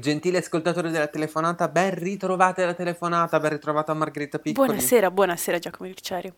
Gentili 0.00 0.38
ascoltatori 0.38 0.90
della 0.90 1.06
telefonata, 1.06 1.68
ben 1.68 1.94
ritrovate 1.94 2.62
alla 2.62 2.74
telefonata, 2.74 3.38
ben 3.38 3.50
ritrovata 3.50 3.94
Margherita 3.94 4.38
Piccoli. 4.38 4.66
Buonasera, 4.66 5.10
buonasera 5.10 5.58
Giacomo 5.58 5.88
Vicceri. 5.88 6.32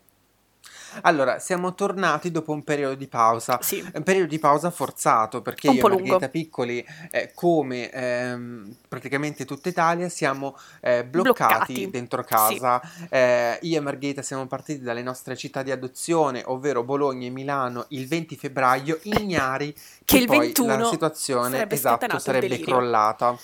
Allora, 1.02 1.38
siamo 1.38 1.74
tornati 1.74 2.30
dopo 2.30 2.52
un 2.52 2.62
periodo 2.62 2.94
di 2.94 3.08
pausa, 3.08 3.58
Sì, 3.62 3.84
un 3.94 4.02
periodo 4.02 4.28
di 4.28 4.38
pausa 4.38 4.70
forzato 4.70 5.42
perché 5.42 5.68
un 5.68 5.74
io 5.74 5.80
e 5.80 5.88
Margherita 5.88 6.12
lungo. 6.12 6.28
Piccoli, 6.28 6.86
eh, 7.10 7.32
come 7.34 7.90
ehm, 7.90 8.76
praticamente 8.88 9.44
tutta 9.44 9.68
Italia, 9.68 10.08
siamo 10.08 10.56
eh, 10.80 11.04
bloccati 11.04 11.72
Bloccati. 11.72 11.90
dentro 11.90 12.22
Sì, 12.22 12.28
casa. 12.28 12.80
Eh, 13.08 13.58
io 13.62 13.76
e 13.78 13.80
Margherita 13.80 14.22
siamo 14.22 14.46
partiti 14.46 14.82
dalle 14.82 15.02
nostre 15.02 15.36
città 15.36 15.62
di 15.62 15.70
adozione, 15.70 16.42
ovvero 16.46 16.84
Bologna 16.84 17.26
e 17.26 17.30
Milano, 17.30 17.86
il 17.88 18.06
20 18.06 18.36
febbraio, 18.36 18.98
ignari 19.02 19.72
che 19.72 19.80
che 20.04 20.18
il 20.18 20.26
poi 20.26 20.36
la 20.36 20.42
21 20.44 20.84
situazione, 20.86 21.50
sarebbe 21.50 21.74
esatto, 21.74 22.18
sarebbe 22.18 22.58
crollata. 22.60 23.36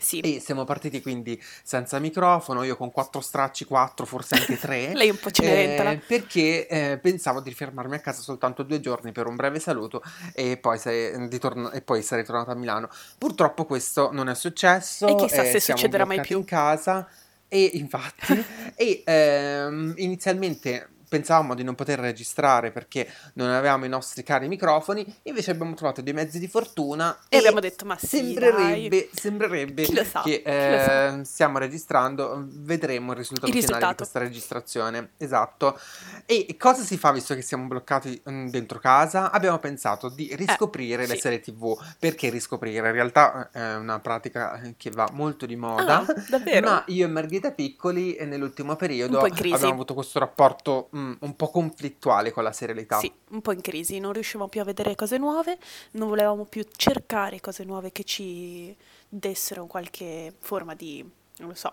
Sì, 0.00 0.20
E 0.20 0.40
siamo 0.40 0.64
partiti 0.64 1.02
quindi 1.02 1.40
senza 1.62 1.98
microfono, 1.98 2.62
io 2.62 2.76
con 2.76 2.92
quattro 2.92 3.20
stracci, 3.20 3.64
quattro, 3.64 4.06
forse 4.06 4.36
anche 4.36 4.56
tre, 4.56 4.92
lei 4.96 5.10
un 5.10 5.18
po' 5.18 5.30
cenerentola. 5.30 5.90
eh, 5.90 5.98
perché 5.98 6.66
eh, 6.68 6.98
pensavo 6.98 7.40
di 7.40 7.52
fermarmi 7.52 7.96
a 7.96 8.00
casa 8.00 8.22
soltanto 8.22 8.62
due 8.62 8.78
giorni 8.80 9.10
per 9.12 9.26
un 9.26 9.34
breve 9.34 9.58
saluto 9.58 10.00
e 10.34 10.56
poi, 10.56 10.78
sarei, 10.78 11.26
di 11.28 11.38
torn- 11.38 11.70
e 11.72 11.82
poi 11.82 12.02
sarei 12.02 12.24
tornata 12.24 12.52
a 12.52 12.54
Milano. 12.54 12.88
Purtroppo 13.18 13.64
questo 13.64 14.10
non 14.12 14.28
è 14.28 14.32
E 14.32 14.34
successo, 14.36 15.14
chissà 15.16 15.42
eh, 15.42 15.46
se 15.50 15.60
succederà 15.60 16.04
mai 16.04 16.20
più. 16.20 16.38
in 16.38 16.44
casa 16.44 17.08
e 17.48 17.70
infatti, 17.74 18.44
e 18.76 19.02
ehm, 19.04 19.94
inizialmente 19.96 20.88
pensavamo 21.08 21.54
di 21.54 21.62
non 21.64 21.74
poter 21.74 21.98
registrare 21.98 22.70
perché 22.70 23.10
non 23.34 23.48
avevamo 23.50 23.84
i 23.84 23.88
nostri 23.88 24.22
cari 24.22 24.48
microfoni, 24.48 25.04
invece 25.24 25.50
abbiamo 25.52 25.74
trovato 25.74 26.00
dei 26.02 26.12
mezzi 26.12 26.38
di 26.38 26.48
fortuna 26.48 27.16
E 27.28 27.38
abbiamo 27.38 27.58
e 27.58 27.62
detto, 27.62 27.84
ma 27.84 27.96
sì, 27.98 28.34
dai, 28.34 28.34
sembrerebbe, 28.34 29.08
sembrerebbe 29.12 29.82
chi 29.84 29.94
lo 29.94 30.04
sa, 30.04 30.22
che 30.22 30.42
eh, 30.44 31.24
stiamo 31.24 31.58
registrando, 31.58 32.44
vedremo 32.48 33.12
il 33.12 33.18
risultato 33.18 33.46
Il 33.46 33.52
finale 33.52 33.66
di 33.66 33.72
risultato. 33.72 33.94
questa 33.96 34.18
registrazione. 34.18 35.10
Esatto. 35.16 35.78
E 36.26 36.56
cosa 36.58 36.82
si 36.82 36.96
fa 36.96 37.12
visto 37.12 37.34
che 37.34 37.42
siamo 37.42 37.66
bloccati 37.66 38.20
mm, 38.28 38.48
dentro 38.48 38.78
casa? 38.78 39.30
Abbiamo 39.30 39.58
pensato 39.58 40.08
di 40.08 40.28
Eh, 40.28 40.36
riscoprire 40.36 41.06
le 41.06 41.14
sì. 41.14 41.20
serie 41.20 41.40
TV. 41.40 41.76
Perché 41.98 42.28
riscoprire? 42.30 42.86
In 42.88 42.92
realtà 42.92 43.50
eh, 43.52 43.58
è 43.60 43.74
una 43.76 43.98
pratica 44.00 44.60
eh, 44.60 44.74
che 44.76 44.90
va 44.90 45.08
molto 45.12 45.46
di 45.46 45.56
moda, 45.56 45.98
Ah, 46.00 46.14
davvero? 46.28 46.68
ma 46.68 46.84
io 46.88 47.06
e 47.06 47.08
Margherita 47.08 47.50
Piccoli 47.52 48.14
eh, 48.14 48.24
nell'ultimo 48.24 48.76
periodo 48.76 49.18
abbiamo 49.20 49.72
avuto 49.72 49.94
questo 49.94 50.18
rapporto 50.18 50.88
mm, 50.98 51.12
un 51.20 51.36
po' 51.36 51.50
conflittuale 51.50 52.32
con 52.32 52.42
la 52.42 52.52
serialità. 52.52 52.98
Sì, 52.98 53.12
un 53.30 53.40
po' 53.40 53.52
in 53.52 53.60
crisi, 53.60 53.98
non 53.98 54.12
riuscivamo 54.12 54.48
più 54.48 54.60
a 54.60 54.64
vedere 54.64 54.94
cose 54.94 55.18
nuove, 55.18 55.58
non 55.92 56.08
volevamo 56.08 56.44
più 56.44 56.64
cercare 56.76 57.40
cose 57.40 57.64
nuove 57.64 57.92
che 57.92 58.04
ci 58.04 58.76
dessero 59.08 59.66
qualche 59.66 60.34
forma 60.40 60.74
di, 60.74 61.08
non 61.38 61.48
lo 61.48 61.54
so, 61.54 61.72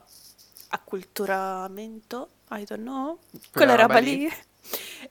acculturamento, 0.69 2.29
I 2.51 2.63
don't 2.63 2.81
know, 2.81 3.19
Quella 3.31 3.49
quella 3.51 3.75
roba 3.75 3.95
roba 3.95 3.99
lì. 3.99 4.17
lì. 4.17 4.33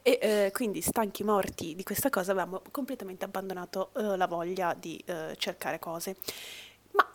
E 0.03 0.19
eh, 0.21 0.51
quindi 0.53 0.81
stanchi 0.81 1.23
morti 1.23 1.77
di 1.77 1.85
questa 1.85 2.11
cosa 2.11 2.33
avevamo 2.33 2.61
completamente 2.73 3.25
abbandonato 3.25 3.91
eh, 3.95 4.17
la 4.17 4.27
voglia 4.27 4.75
di 4.75 5.01
eh, 5.07 5.35
cercare 5.39 5.79
cose. 5.79 6.17
Ma 6.93 7.09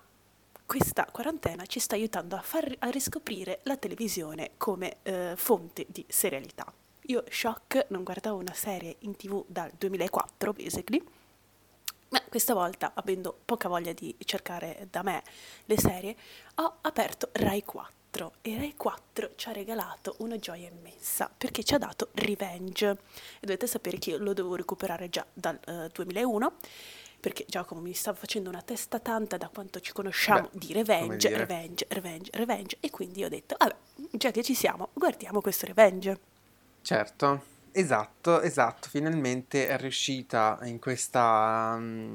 questa 0.66 1.06
quarantena 1.12 1.66
ci 1.66 1.80
sta 1.80 1.96
aiutando 1.96 2.36
a, 2.38 2.42
far, 2.42 2.74
a 2.80 2.90
riscoprire 2.90 3.60
la 3.64 3.76
televisione 3.76 4.52
come 4.58 4.98
eh, 5.04 5.34
fonte 5.36 5.86
di 5.90 6.06
serialità. 6.08 6.72
Io, 7.10 7.24
shock, 7.28 7.88
non 7.90 8.04
guardavo 8.04 8.38
una 8.38 8.54
serie 8.54 8.98
in 9.00 9.16
tv 9.16 9.44
dal 9.48 9.72
2004, 9.76 10.54
basically, 10.54 11.04
ma 12.10 12.22
questa 12.30 12.54
volta, 12.54 12.92
avendo 12.94 13.36
poca 13.46 13.68
voglia 13.68 13.94
di 13.94 14.16
cercare 14.20 14.88
da 14.92 15.02
me 15.02 15.24
le 15.66 15.78
serie, 15.80 16.16
ho 16.56 16.78
aperto 16.82 17.30
Rai 17.32 17.64
4 17.64 18.34
e 18.42 18.56
Rai 18.58 18.76
4 18.78 19.32
ci 19.36 19.50
ha 19.50 19.52
regalato 19.52 20.18
una 20.20 20.38
gioia 20.38 20.70
immensa 20.70 21.32
perché 21.36 21.64
ci 21.64 21.74
ha 21.74 21.80
dato 21.80 22.10
Revenge. 22.14 22.90
E 22.92 22.98
dovete 23.42 23.66
sapere 23.66 23.98
che 23.98 24.12
io 24.12 24.20
lo 24.20 24.34
devo 24.34 24.54
recuperare 24.54 25.10
già 25.10 25.26
dal 25.34 25.60
eh, 25.66 25.90
2001 25.92 26.54
perché 27.20 27.44
Giacomo 27.48 27.82
mi 27.82 27.94
stava 27.94 28.18
facendo 28.18 28.50
una 28.50 28.62
testa 28.62 29.00
tanta 29.00 29.36
da 29.36 29.50
quanto 29.50 29.80
ci 29.80 29.94
conosciamo 29.94 30.50
Beh, 30.52 30.60
di 30.60 30.74
Revenge. 30.74 31.36
Revenge, 31.36 31.88
Revenge, 31.90 32.32
Revenge 32.36 32.78
e 32.80 32.92
quindi 32.92 33.24
ho 33.24 33.30
detto, 33.30 33.56
vabbè, 33.58 33.76
già 34.12 34.30
che 34.30 34.44
ci 34.44 34.54
siamo, 34.54 34.90
guardiamo 34.94 35.42
questo 35.42 35.66
Revenge. 35.66 36.29
Certo, 36.90 37.44
esatto, 37.72 38.42
esatto, 38.42 38.88
finalmente 38.90 39.68
è 39.68 39.78
riuscita 39.78 40.58
in 40.64 40.80
questa, 40.80 41.76
mm, 41.78 42.14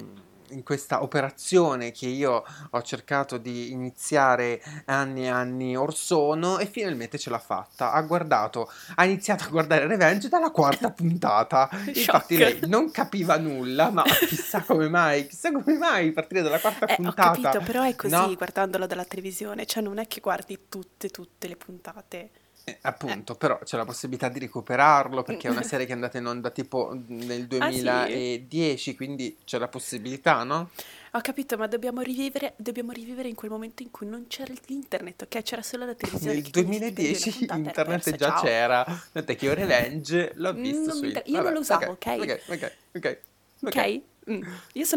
in 0.49 0.65
questa 0.65 1.01
operazione 1.05 1.93
che 1.93 2.07
io 2.07 2.43
ho 2.71 2.83
cercato 2.83 3.39
di 3.39 3.71
iniziare 3.71 4.61
anni 4.87 5.27
e 5.27 5.29
anni 5.29 5.77
or 5.77 5.95
sono 5.95 6.59
e 6.59 6.67
finalmente 6.67 7.19
ce 7.21 7.31
l'ha 7.31 7.39
fatta. 7.39 7.93
Ha 7.93 8.03
guardato, 8.03 8.69
ha 8.97 9.05
iniziato 9.05 9.45
a 9.45 9.47
guardare 9.47 9.87
Revenge 9.87 10.29
dalla 10.29 10.51
quarta 10.51 10.91
puntata. 10.93 11.69
Infatti 11.95 12.37
lei 12.37 12.55
Shock. 12.55 12.67
non 12.67 12.91
capiva 12.91 13.39
nulla, 13.39 13.91
ma 13.91 14.03
chissà 14.03 14.61
come 14.63 14.89
mai, 14.89 15.29
chissà 15.29 15.53
come 15.53 15.79
mai 15.79 16.11
partire 16.11 16.43
dalla 16.43 16.59
quarta 16.59 16.87
Eh, 16.87 16.93
ho 16.95 16.97
puntata. 16.97 17.31
capito, 17.41 17.61
però 17.65 17.85
è 17.85 17.95
così 17.95 18.13
No? 18.13 18.35
guardandolo 18.35 18.87
dalla 18.87 19.05
televisione, 19.05 19.67
cioè 19.67 19.85
non 19.85 19.99
è 19.99 20.09
che 20.09 20.19
guardi 20.19 20.67
tutte, 20.69 21.11
tutte 21.11 21.47
le 21.47 21.55
puntate. 21.55 22.31
Eh, 22.67 22.79
appunto, 22.83 23.35
però 23.35 23.59
c'è 23.59 23.77
la 23.77 23.85
possibilità 23.85 24.29
di 24.31 24.39
recuperarlo 24.39 25.23
perché 25.23 25.49
è 25.49 25.51
una 25.51 25.63
serie 25.63 25.85
che 25.87 25.93
è 25.93 25.95
andata 25.95 26.17
in 26.19 26.27
onda 26.27 26.51
tipo 26.51 26.93
nel 27.09 27.47
Ah 27.59 27.73
sì? 27.73 28.07
2010, 28.09 28.95
quindi 28.97 29.37
c'è 29.45 29.59
la 29.59 29.69
possibilità, 29.69 30.43
no? 30.45 30.71
Ho 31.13 31.21
capito, 31.21 31.57
ma 31.57 31.67
dobbiamo 31.67 32.01
rivivere, 32.01 32.55
dobbiamo 32.59 32.91
rivivere 32.93 33.29
in 33.29 33.35
quel 33.35 33.51
momento 33.51 33.83
in 33.83 33.91
cui 33.91 34.07
non 34.07 34.27
c'era 34.27 34.53
l'internet, 34.67 35.23
ok? 35.23 35.43
C'era 35.43 35.63
solo 35.63 35.87
la 35.87 35.95
televisione. 35.95 36.41
Nel 36.41 36.43
che 36.43 36.53
quindi 36.53 36.79
ti 36.79 36.93
vedevi 36.93 37.15
una 37.17 37.29
2010 37.29 37.29
puntata 37.29 37.71
e 37.71 37.73
era 37.73 37.81
internet 37.81 37.83
persa, 37.83 38.17
già 38.17 38.33
ciao. 38.33 38.33
c'era, 38.33 38.85
tant'è 39.13 39.37
che 39.37 39.45
io 39.47 39.55
Revenge 39.55 40.33
l'ho 40.37 40.55
Mm, 40.57 40.61
visto 40.61 40.91
non 40.91 40.99
su 40.99 41.05
mi 41.05 41.07
inter- 41.07 41.27
io 41.29 41.41
non 41.43 41.53
vabbè, 41.53 41.53
lo 41.53 41.61
usavo, 41.61 41.93
ok, 41.93 42.07
ok? 42.17 42.19
ok, 42.19 42.45
ok, 42.49 42.77
ok, 42.95 43.21
ok. 43.65 44.03
Mm. 44.31 44.43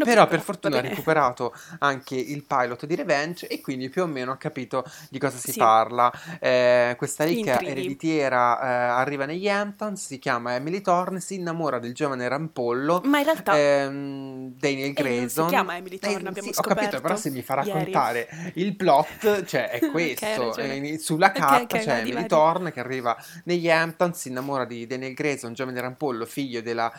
Però 0.02 0.26
piccola, 0.26 0.28
per 0.28 0.42
fortuna 0.42 0.80
bene. 0.80 0.82
recuperato 0.82 1.54
anche 1.80 2.16
il 2.16 2.44
pilot 2.46 2.86
di 2.86 2.96
Revenge 2.96 3.48
e 3.48 3.60
quindi 3.62 3.90
più 3.90 4.04
o 4.04 4.06
meno 4.08 4.32
ho 4.32 4.38
capito 4.38 4.86
di 5.10 5.20
cosa 5.20 5.38
si 5.38 5.52
Sì, 5.52 5.58
parla. 5.58 6.12
Eh, 6.40 6.96
questa 6.98 7.24
ricca 7.26 7.52
intrighi. 7.52 7.72
ereditiera 7.72 8.60
eh, 8.62 8.68
arriva 9.02 9.26
negli 9.26 9.50
Hamptons, 9.50 10.06
si 10.06 10.20
chiama 10.20 10.56
Emily 10.56 10.82
Thorne, 10.82 11.20
si 11.20 11.36
innamora 11.36 11.80
del 11.80 11.94
giovane 11.94 12.28
rampollo 12.28 13.02
Ma 13.02 13.18
in 13.20 13.24
realtà 13.26 13.54
ehm, 13.56 14.54
Daniel 14.58 14.94
eh, 14.94 15.12
non 15.14 15.30
si 15.30 15.44
Grayson. 15.44 15.46
chiama 15.46 15.76
Emily 15.78 16.00
Eh, 16.00 16.00
Thorne, 16.00 16.30
sì, 16.36 16.52
abbiamo 16.52 16.54
ho 16.54 16.64
capito, 16.64 17.00
però 17.02 17.16
scoperto 17.16 17.16
se 17.16 17.30
mi 17.32 17.42
fa 17.42 17.56
ieri. 17.60 17.66
raccontare 17.66 18.30
il 18.56 18.76
plot, 18.76 19.44
cioè 19.46 19.70
è 19.70 19.84
questo. 19.86 20.56
eh, 20.58 20.98
sulla 21.00 21.34
Ok, 21.34 21.34
carta 21.34 21.78
ok, 21.78 21.78
c'è 21.78 21.86
vadi, 21.86 22.02
Emily 22.02 22.12
vadi. 22.12 22.28
Thorne 22.28 22.72
che 22.72 22.80
arriva 22.80 23.16
negli 23.46 23.70
Hamptons, 23.70 24.18
si 24.20 24.30
innamora 24.30 24.66
di 24.66 24.86
Daniel 24.88 25.14
Grayson, 25.14 25.54
giovane 25.54 25.82
rampollo, 25.82 26.26
figlio 26.26 26.62
della 26.62 26.92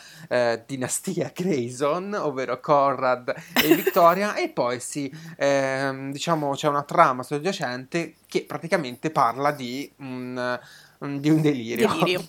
dinastia 0.67 1.31
Grayson, 1.35 2.13
ovvero 2.27 2.61
Conrad 2.61 3.35
e 3.63 3.75
Victoria, 3.75 4.35
e 4.35 4.49
poi 4.49 4.81
si, 4.81 5.11
ehm, 5.37 6.11
diciamo, 6.13 6.51
c'è 6.53 6.69
una 6.69 6.83
trama 6.83 7.23
soggiacente 7.23 8.15
che 8.27 8.45
praticamente 8.45 9.11
parla 9.11 9.51
di 9.53 9.91
un- 9.99 10.59
di 10.99 11.31
un 11.31 11.41
delirio. 11.41 11.89
Delirio. 11.89 12.25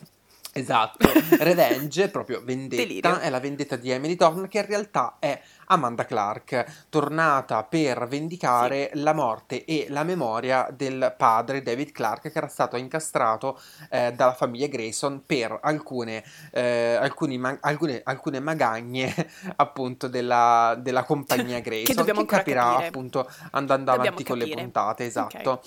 Esatto, 0.52 1.08
Revenge, 1.40 2.10
proprio 2.10 2.42
vendetta, 2.44 2.82
Delirio. 2.84 3.20
è 3.20 3.30
la 3.30 3.40
vendetta 3.40 3.76
di 3.76 3.92
Emily 3.92 4.16
Thorne 4.16 4.48
che 4.48 4.58
in 4.60 4.66
realtà 4.66 5.18
è 5.20 5.40
Amanda 5.68 6.06
Clark, 6.06 6.88
tornata 6.90 7.64
per 7.64 8.00
Sì. 8.02 8.08
vendicare 8.10 8.90
la 8.96 9.14
morte 9.14 9.64
e 9.66 9.86
la 9.90 10.04
memoria 10.04 10.68
del 10.76 11.14
padre 11.16 11.62
David 11.62 11.92
Clark 11.92 12.24
che 12.32 12.38
era 12.38 12.48
stato 12.48 12.78
incastrato 12.78 13.60
eh, 13.92 14.12
dalla 14.14 14.34
famiglia 14.34 14.66
Grayson 14.68 15.22
per 15.26 15.60
alcune, 15.62 16.24
eh, 16.52 16.96
alcuni 17.00 17.38
ma- 17.38 17.58
alcune, 17.62 18.02
alcune 18.04 18.40
magagne 18.40 19.13
appunto 19.57 20.07
della, 20.07 20.75
della 20.80 21.04
compagnia 21.04 21.57
Che 21.62 21.69
Grayson 21.69 22.04
che 22.04 22.10
ancora 22.12 22.38
capirà 22.38 22.63
capire. 22.72 22.88
appunto 22.88 23.30
andando 23.52 23.92
Dobbiamo 23.92 24.07
avanti 24.07 24.24
con 24.24 24.38
le 24.40 24.45
capire. 24.45 24.62
puntate, 24.63 25.06
esatto. 25.06 25.62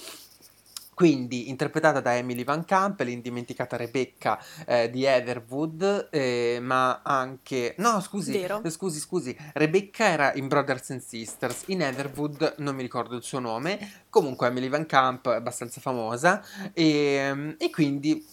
Quindi, 0.95 1.49
interpretata 1.49 2.01
da 2.01 2.17
Emily 2.17 2.45
Van 2.45 2.65
Camp, 2.65 3.01
l'indimenticata 3.01 3.77
Rebecca 3.77 4.39
eh, 4.67 4.91
di 4.91 5.05
Everwood, 5.05 6.09
eh, 6.11 6.59
ma 6.61 7.01
anche... 7.03 7.75
No, 7.79 8.01
scusi, 8.01 8.33
Vero? 8.33 8.61
scusi, 8.69 9.01
scusi. 9.01 9.37
Rebecca 9.55 10.05
era 10.05 10.35
in 10.35 10.49
Brothers 10.49 10.91
and 10.91 11.01
Sisters, 11.01 11.65
in 11.67 11.81
Everwood 11.81 12.57
non 12.59 12.75
mi 12.75 12.83
ricordo 12.83 13.17
il 13.17 13.23
suo 13.23 13.39
nome, 13.39 14.05
comunque 14.11 14.49
Emily 14.49 14.69
Van 14.69 14.87
Camp 14.87 15.31
è 15.31 15.35
abbastanza 15.35 15.81
famosa 15.81 16.45
e, 16.75 17.57
e 17.59 17.71
quindi 17.71 18.25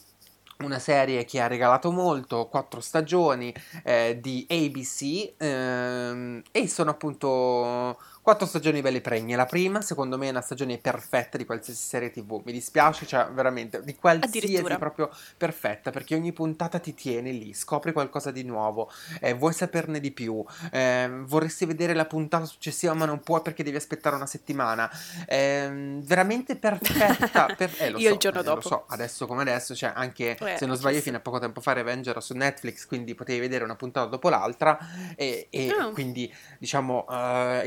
una 0.63 0.79
serie 0.79 1.23
che 1.23 1.39
ha 1.39 1.47
regalato 1.47 1.89
molto, 1.89 2.47
quattro 2.47 2.81
stagioni 2.81 3.53
eh, 3.83 4.19
di 4.21 4.45
ABC 4.49 5.35
ehm, 5.37 6.41
e 6.51 6.67
sono 6.67 6.89
appunto 6.89 7.97
quattro 8.29 8.45
stagioni 8.45 8.81
belle 8.81 9.01
pregne. 9.01 9.35
La 9.35 9.47
prima, 9.47 9.81
secondo 9.81 10.15
me, 10.15 10.27
è 10.27 10.29
una 10.29 10.41
stagione 10.41 10.77
perfetta 10.77 11.35
di 11.35 11.45
qualsiasi 11.45 11.81
serie 11.81 12.11
TV. 12.11 12.39
Mi 12.45 12.51
dispiace, 12.51 13.07
cioè 13.07 13.27
veramente 13.31 13.81
di 13.81 13.95
qualsiasi 13.95 14.61
proprio 14.77 15.09
perfetta, 15.35 15.89
perché 15.89 16.13
ogni 16.13 16.31
puntata 16.31 16.77
ti 16.77 16.93
tiene 16.93 17.31
lì, 17.31 17.55
scopri 17.55 17.91
qualcosa 17.91 18.29
di 18.29 18.43
nuovo, 18.43 18.91
eh, 19.19 19.33
vuoi 19.33 19.53
saperne 19.53 19.99
di 19.99 20.11
più, 20.11 20.45
eh, 20.71 21.09
vorresti 21.23 21.65
vedere 21.65 21.95
la 21.95 22.05
puntata 22.05 22.45
successiva, 22.45 22.93
ma 22.93 23.05
non 23.05 23.19
puoi 23.21 23.41
perché 23.41 23.63
devi 23.63 23.77
aspettare 23.77 24.15
una 24.15 24.27
settimana. 24.27 24.87
Eh, 25.25 25.97
veramente 26.03 26.55
perfetta. 26.55 27.47
Per... 27.57 27.73
Eh, 27.79 27.89
Io 27.89 28.09
so, 28.09 28.13
il 28.13 28.17
giorno 28.19 28.41
eh, 28.41 28.43
dopo. 28.43 28.55
Lo 28.61 28.61
so, 28.61 28.85
adesso 28.89 29.25
come 29.25 29.41
adesso, 29.41 29.73
cioè 29.73 29.91
anche 29.95 30.37
Eh, 30.37 30.57
se 30.57 30.67
non 30.67 30.75
sbaglio, 30.75 30.99
fino 31.01 31.17
a 31.17 31.19
poco 31.19 31.39
tempo 31.39 31.61
fa 31.61 31.73
Revenger 31.73 32.21
su 32.21 32.35
Netflix, 32.35 32.85
quindi 32.85 33.15
potevi 33.15 33.39
vedere 33.39 33.63
una 33.63 33.75
puntata 33.75 34.07
dopo 34.07 34.29
l'altra 34.29 34.77
e, 35.15 35.47
e 35.49 35.73
Ah. 35.75 35.89
quindi 35.89 36.31
diciamo 36.59 37.07
eh, 37.09 37.61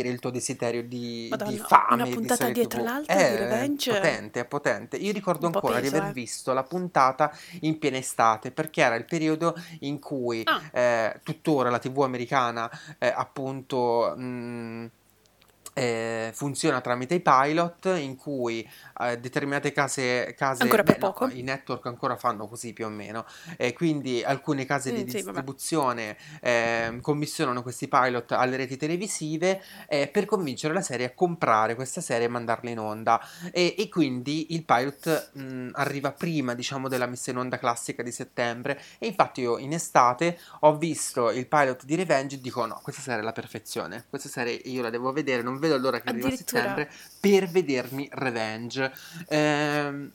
esaudire 0.00 0.08
il 0.08 0.18
tuo 0.20 0.30
desiderio 0.30 0.82
di, 0.84 1.40
di 1.42 1.58
Madonna, 1.58 1.64
fame 1.66 1.94
una 1.94 2.06
di 2.06 2.10
puntata 2.10 2.34
serie 2.36 2.52
dietro 2.52 2.82
TV. 2.82 2.84
l'altra 2.84 3.22
di 3.22 3.34
È 3.34 3.36
Revenge. 3.36 3.90
potente, 3.90 4.40
è 4.40 4.44
potente. 4.46 4.96
Io 4.96 5.12
ricordo 5.12 5.46
Un 5.46 5.52
ancora 5.54 5.80
di 5.80 5.88
peso, 5.88 5.88
aver 5.90 6.04
eh. 6.04 6.12
visto 6.12 6.52
la 6.52 6.62
puntata 6.64 7.30
in 7.60 7.78
piena 7.78 7.96
estate 7.98 8.50
perché 8.52 8.82
era 8.82 8.94
il 8.96 9.04
periodo 9.04 9.54
in 9.80 9.98
cui 9.98 10.42
Ah. 10.44 10.62
eh, 10.72 11.20
tuttora 11.22 11.70
la 11.70 11.78
TV 11.78 12.00
americana 12.02 12.70
eh, 12.98 13.08
appunto 13.14 14.14
mh, 14.16 14.90
eh, 15.72 16.30
funziona 16.34 16.80
tramite 16.80 17.14
i 17.14 17.20
pilot 17.20 17.86
in 17.96 18.16
cui 18.16 18.68
eh, 19.00 19.18
determinate 19.18 19.72
case, 19.72 20.34
case 20.36 20.62
Ancora 20.62 20.82
beh, 20.82 20.98
no, 20.98 21.28
i 21.32 21.42
network 21.42 21.86
ancora 21.86 22.16
fanno 22.16 22.46
così 22.46 22.72
più 22.72 22.86
o 22.86 22.88
meno. 22.88 23.24
E 23.56 23.72
quindi 23.72 24.22
alcune 24.22 24.64
case 24.64 24.92
di 24.92 24.98
Mm, 25.00 25.06
sì, 25.06 25.22
vabbè. 25.22 25.24
distribuzione 25.24 26.16
ehm, 26.40 27.00
commissionano 27.00 27.62
questi 27.62 27.88
pilot 27.88 28.32
alle 28.32 28.56
reti 28.56 28.76
televisive 28.76 29.62
eh, 29.88 30.08
per 30.08 30.24
convincere 30.26 30.74
la 30.74 30.82
serie 30.82 31.06
a 31.06 31.14
comprare 31.14 31.74
questa 31.74 32.00
serie 32.00 32.26
e 32.26 32.28
mandarla 32.28 32.70
in 32.70 32.78
onda. 32.78 33.20
E, 33.52 33.74
e 33.78 33.88
quindi 33.88 34.52
il 34.54 34.64
pilot 34.64 35.30
mh, 35.34 35.70
arriva 35.74 36.12
prima 36.12 36.54
diciamo 36.54 36.88
della 36.88 37.06
messa 37.06 37.30
in 37.30 37.38
onda 37.38 37.58
classica 37.58 38.02
di 38.02 38.12
settembre. 38.12 38.80
E 38.98 39.06
infatti 39.06 39.40
io 39.42 39.58
in 39.58 39.72
estate 39.72 40.38
ho 40.60 40.76
visto 40.76 41.30
il 41.30 41.46
pilot 41.46 41.84
di 41.84 41.94
Revenge 41.94 42.36
e 42.36 42.40
dico 42.40 42.64
no 42.66 42.80
questa 42.82 43.02
serie 43.02 43.20
è 43.20 43.24
la 43.24 43.32
perfezione. 43.32 44.04
Questa 44.08 44.28
serie 44.28 44.52
io 44.64 44.82
la 44.82 44.90
devo 44.90 45.12
vedere 45.12 45.42
non 45.42 45.58
vedo 45.60 45.78
l'ora 45.78 46.00
che 46.00 46.08
arriva 46.08 46.30
settembre 46.30 46.90
per 47.20 47.46
vedermi 47.48 48.08
Revenge. 48.10 48.92
Ehm, 49.28 50.10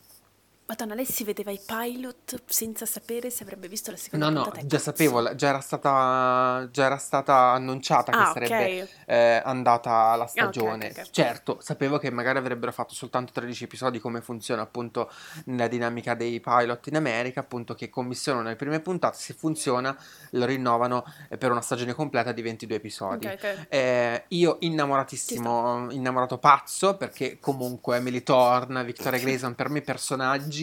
Madonna, 0.68 0.96
lei 0.96 1.06
si 1.06 1.24
vedeva 1.24 1.52
i 1.52 1.60
pilot 1.64 2.42
senza 2.48 2.88
sapere 2.88 3.30
se 3.30 3.44
avrebbe 3.44 3.68
visto 3.68 3.92
la 3.92 3.98
seconda 3.98 4.30
No, 4.30 4.46
no, 4.46 4.54
e 4.56 4.66
già 4.66 4.80
sapevo, 4.80 5.20
la- 5.20 5.36
già 5.36 5.50
era 5.50 5.60
stata, 5.60 6.68
già 6.72 6.86
era 6.86 6.98
stata 6.98 7.52
annunciata 7.52 8.12
che 8.12 8.18
Ah, 8.18 8.32
sarebbe 8.34 8.82
ok. 8.82 8.90
eh, 9.06 9.42
andata 9.46 10.16
la 10.16 10.24
ok, 10.24 10.30
stagione. 10.32 10.88
ok, 10.90 10.98
ok. 10.98 11.10
Certo, 11.12 11.60
sapevo 11.62 12.00
che 12.00 12.10
magari 12.10 12.40
avrebbero 12.40 12.72
fatto 12.72 12.96
soltanto 12.96 13.32
13 13.32 13.66
episodi, 13.66 14.00
come 14.00 14.22
funziona 14.22 14.64
appunto 14.64 15.12
nella 15.46 15.68
dinamica 15.68 16.16
dei 16.16 16.40
pilot 16.40 16.88
in 16.88 16.96
America, 16.96 17.42
appunto 17.42 17.76
che 17.76 17.92
commissionano 17.92 18.48
le 18.48 18.56
prime 18.56 18.80
puntate, 18.80 19.18
se 19.20 19.36
funziona 19.36 19.96
lo 20.32 20.46
rinnovano 20.46 21.06
per 21.38 21.52
una 21.52 21.62
stagione 21.62 21.94
completa 21.94 22.32
di 22.32 22.42
22 22.42 22.76
episodi. 22.78 23.30
Eh, 23.70 24.24
io 24.30 24.58
innamoratissimo, 24.62 25.92
innamorato 25.92 26.40
pazzo 26.40 26.98
perché 26.98 27.38
comunque 27.40 27.98
Emily 27.98 28.24
Thorne, 28.24 28.84
Victoria 28.84 29.20
Grayson 29.20 29.54
per 29.54 29.70
me 29.70 29.82
personaggi 29.82 30.54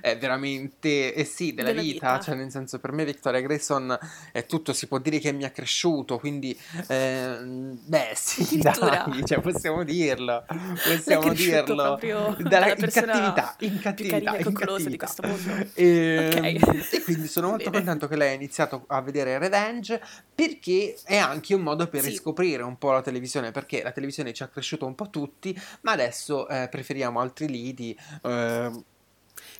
eh, 0.00 0.16
veramente 0.16 1.14
eh 1.14 1.24
sì, 1.24 1.52
della, 1.54 1.68
Della 1.70 1.82
vita, 1.82 2.12
vita. 2.12 2.20
cioè 2.24 2.34
nel 2.34 2.50
senso 2.50 2.78
per 2.78 2.92
me 2.92 3.04
Victoria 3.04 3.40
Grayson 3.40 3.98
è 4.32 4.46
tutto, 4.46 4.72
si 4.72 4.86
può 4.86 4.98
dire 4.98 5.18
che 5.18 5.32
mi 5.32 5.44
ha 5.44 5.50
cresciuto, 5.50 6.18
quindi 6.18 6.58
ehm, 6.88 7.78
beh 7.86 8.12
sì, 8.14 8.58
dai, 8.58 9.22
cioè 9.26 9.40
possiamo 9.40 9.82
dirlo, 9.84 10.44
possiamo 10.82 11.30
è 11.30 11.34
dirlo. 11.34 11.74
proprio 11.74 12.36
Dalla, 12.38 12.48
dalla 12.48 12.74
in 12.76 12.90
cattività, 12.90 13.56
in 13.60 13.78
cattività, 13.80 14.36
e 14.36 14.38
in 14.38 14.44
coccolosa 14.44 14.88
di 14.88 14.96
cattività. 14.96 15.28
questo 15.28 15.50
mondo. 15.52 15.70
E, 15.74 16.18
Ok. 16.30 16.92
e 16.94 17.02
quindi 17.02 17.28
sono 17.28 17.48
molto 17.48 17.70
contento 17.70 18.08
che 18.08 18.16
lei 18.16 18.30
ha 18.32 18.34
iniziato 18.34 18.84
a 18.88 19.00
vedere 19.00 19.38
Revenge 19.38 20.00
perché 20.34 20.94
è 21.04 21.16
anche 21.16 21.54
un 21.54 21.62
modo 21.62 21.86
per 21.88 22.02
Sì. 22.02 22.10
riscoprire 22.10 22.62
un 22.62 22.78
po' 22.78 22.92
la 22.92 23.02
televisione, 23.02 23.50
perché 23.50 23.82
la 23.82 23.92
televisione 23.92 24.32
ci 24.32 24.42
ha 24.42 24.48
cresciuto 24.48 24.86
un 24.86 24.94
po' 24.94 25.10
tutti, 25.10 25.58
ma 25.82 25.92
adesso 25.92 26.48
eh, 26.48 26.68
preferiamo 26.70 27.20
altri 27.20 27.48
lidi. 27.48 27.96
eh, 28.22 28.70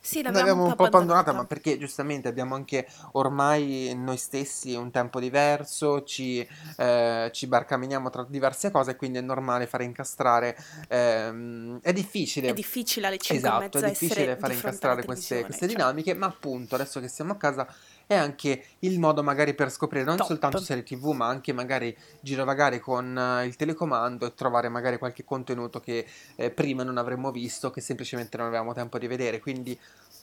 Sì, 0.03 0.23
L'abbiamo 0.23 0.39
l'avevamo 0.39 0.67
un 0.69 0.75
po' 0.75 0.85
abbandonata, 0.85 1.33
ma 1.33 1.45
perché 1.45 1.77
giustamente 1.77 2.27
abbiamo 2.27 2.55
anche 2.55 2.87
ormai 3.13 3.93
noi 3.95 4.17
stessi 4.17 4.75
un 4.75 4.91
tempo 4.91 5.21
diverso, 5.21 6.05
ci, 6.05 6.47
eh, 6.77 7.31
ci 7.33 7.47
barcameniamo 7.47 8.09
tra 8.09 8.25
diverse 8.27 8.71
cose, 8.71 8.97
quindi 8.97 9.19
è 9.19 9.21
normale 9.21 9.67
fare 9.67 9.85
incastrare. 9.85 10.57
ehm, 10.89 11.81
è 11.83 11.93
difficile. 11.93 12.49
È 12.49 12.53
difficile 12.55 13.09
alle 13.09 13.19
5 13.19 13.37
e 13.37 13.39
Esatto, 13.39 13.61
mezza 13.61 13.87
è 13.87 13.91
difficile 13.91 14.37
fare 14.37 14.55
incastrare 14.55 15.05
queste, 15.05 15.45
queste 15.45 15.67
cioè. 15.67 15.77
dinamiche, 15.77 16.15
ma 16.15 16.27
appunto 16.27 16.77
adesso 16.77 16.99
che 17.01 17.09
siamo 17.09 17.33
a 17.33 17.37
casa 17.37 17.67
è 18.11 18.17
anche 18.17 18.65
il 18.81 18.99
modo 18.99 19.23
magari 19.23 19.55
per 19.55 19.71
scoprire 19.71 20.05
non 20.05 20.17
Top. 20.17 20.27
soltanto 20.27 20.59
serie 20.59 20.83
TV, 20.83 21.13
ma 21.13 21.29
anche 21.29 21.53
magari 21.53 21.97
girovagare 22.21 22.81
con 22.81 23.17
eh, 23.17 23.47
il 23.47 23.55
telecomando 23.55 24.27
e 24.27 24.35
trovare 24.35 24.69
magari 24.69 24.99
qualche 24.99 25.23
contenuto 25.23 25.79
che 25.79 26.05
eh, 26.35 26.51
prima 26.51 26.83
non 26.83 26.99
avremmo 26.99 27.31
visto, 27.31 27.71
che 27.71 27.81
semplicemente 27.81 28.37
non 28.37 28.49
avevamo 28.49 28.73
tempo 28.73 28.99
di 28.99 29.07
vedere. 29.07 29.39
Quindi 29.39 29.79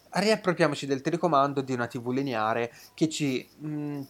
riappropriamoci 0.09 0.85
del 0.85 0.99
telecomando 0.99 1.61
di 1.61 1.71
una 1.71 1.87
TV 1.87 2.09
lineare 2.09 2.73
che 2.93 3.07
ci 3.07 3.47
mm, 3.65 4.01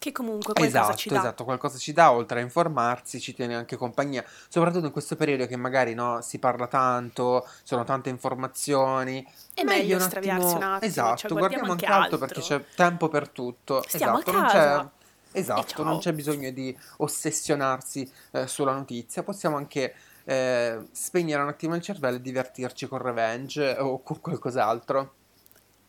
Che 0.00 0.12
comunque 0.12 0.54
qualcosa 0.54 0.80
Esatto, 0.80 0.96
ci 0.96 1.08
dà. 1.10 1.18
esatto, 1.18 1.44
qualcosa 1.44 1.76
ci 1.76 1.92
dà 1.92 2.10
oltre 2.10 2.40
a 2.40 2.42
informarsi, 2.42 3.20
ci 3.20 3.34
tiene 3.34 3.54
anche 3.54 3.76
compagnia, 3.76 4.24
soprattutto 4.48 4.86
in 4.86 4.92
questo 4.92 5.14
periodo 5.14 5.46
che 5.46 5.56
magari 5.56 5.92
no, 5.92 6.22
si 6.22 6.38
parla 6.38 6.66
tanto, 6.68 7.46
sono 7.62 7.84
tante 7.84 8.08
informazioni. 8.08 9.22
È 9.52 9.62
meglio 9.62 9.96
un 9.96 10.00
estraviarsi 10.02 10.46
un 10.46 10.52
attimo- 10.54 10.72
attimo, 10.72 10.90
Esatto, 10.90 11.16
cioè, 11.18 11.28
guardiamo 11.32 11.66
guardiamo 11.66 11.72
anche 11.72 11.84
altro 11.84 12.16
perché 12.16 12.40
c'è 12.40 12.64
tempo 12.74 13.08
per 13.10 13.28
tutto. 13.28 13.84
Stiamo 13.86 14.16
a 14.16 14.20
esatto, 14.20 14.32
non 14.32 14.46
c'è, 14.46 15.38
esatto, 15.38 15.82
non 15.82 15.98
c'è 15.98 16.12
bisogno 16.14 16.50
di 16.50 16.74
ossessionarsi 16.96 18.10
eh, 18.30 18.46
sulla 18.46 18.72
notizia, 18.72 19.22
possiamo 19.22 19.58
anche 19.58 19.94
eh, 20.24 20.78
spegnere 20.92 21.42
un 21.42 21.48
attimo 21.48 21.74
il 21.74 21.82
cervello 21.82 22.16
e 22.16 22.20
divertirci 22.22 22.88
con 22.88 23.02
Revenge 23.02 23.76
o 23.78 24.02
con 24.02 24.18
qualcos'altro. 24.18 25.12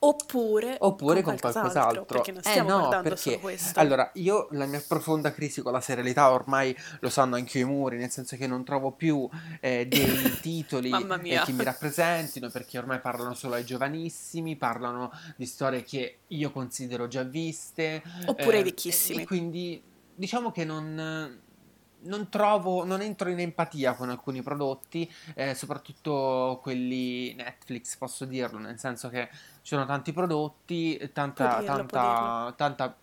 Oppure, 0.04 0.78
Oppure 0.80 1.22
con 1.22 1.38
qualcos'altro, 1.38 2.06
qualcos'altro. 2.06 2.06
perché 2.06 2.32
non 2.32 2.42
Eh 2.44 2.62
no, 2.64 3.02
perché 3.04 3.18
solo 3.18 3.40
questo. 3.40 3.80
allora 3.80 4.10
io 4.16 4.48
la 4.52 4.66
mia 4.66 4.84
profonda 4.88 5.32
crisi 5.32 5.62
con 5.62 5.74
la 5.74 5.80
serialità 5.80 6.32
ormai 6.32 6.76
lo 7.02 7.10
sanno 7.10 7.36
anche 7.36 7.60
i 7.60 7.64
muri, 7.66 7.98
nel 7.98 8.10
senso 8.10 8.36
che 8.36 8.48
non 8.48 8.64
trovo 8.64 8.94
più 8.94 9.30
eh, 9.60 9.86
dei 9.86 10.40
titoli 10.42 10.90
eh, 10.90 11.42
che 11.46 11.52
mi 11.52 11.64
rappresentino, 11.64 12.50
perché 12.50 12.80
ormai 12.80 13.00
parlano 13.00 13.36
solo 13.36 13.54
ai 13.54 13.64
giovanissimi, 13.64 14.56
parlano 14.56 15.12
di 15.36 15.46
storie 15.46 15.84
che 15.84 16.22
io 16.28 16.52
considero 16.52 17.08
già 17.08 17.22
viste. 17.22 18.02
Oppure 18.26 18.56
ai 18.56 18.62
eh, 18.62 18.64
vecchissimi. 18.64 19.22
E 19.22 19.26
quindi 19.28 19.80
diciamo 20.16 20.52
che 20.52 20.66
non. 20.66 21.40
Non 22.04 22.30
trovo, 22.30 22.84
non 22.84 23.02
entro 23.02 23.30
in 23.30 23.40
empatia 23.40 23.94
con 23.94 24.10
alcuni 24.10 24.42
prodotti, 24.42 25.12
eh, 25.36 25.54
soprattutto 25.54 26.60
quelli 26.62 27.34
Netflix, 27.36 27.96
posso 27.98 28.26
dirlo, 28.26 28.58
nel 28.58 28.80
senso 28.80 29.10
che 29.10 29.30
ci 29.32 29.40
sono 29.76 29.86
tanti 29.86 30.12
prodotti, 30.12 30.98
tanta, 31.14 31.60
dirlo, 31.60 31.76
tanta, 31.86 32.54
tanta, 32.58 32.96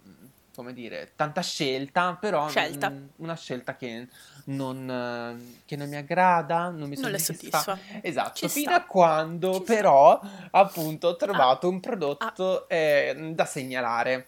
come 0.53 0.73
dire, 0.73 1.13
tanta 1.15 1.41
scelta, 1.43 2.17
però 2.21 2.49
Scelta. 2.49 2.91
mm, 2.91 3.07
una 3.19 3.37
scelta 3.37 3.77
che 3.77 4.09
non, 4.47 5.41
che 5.65 5.77
non 5.77 5.89
mi 5.89 5.95
aggrada, 5.97 6.69
non 6.71 6.89
mi 6.89 6.97
Non 6.99 7.17
soddisfa. 7.17 7.59
soddisfa. 7.61 7.79
Esatto, 8.03 8.35
Ci 8.35 8.49
fino 8.49 8.71
sta. 8.71 8.81
a 8.81 8.85
quando 8.85 9.53
Ci 9.55 9.63
sta. 9.63 9.75
però 9.75 10.21
appunto 10.51 11.09
ho 11.09 11.17
trovato 11.17 11.69
un 11.69 11.77
Ah. 11.77 11.81
prodotto 11.81 12.69
eh, 12.69 13.31
da 13.33 13.45
segnalare. 13.45 14.27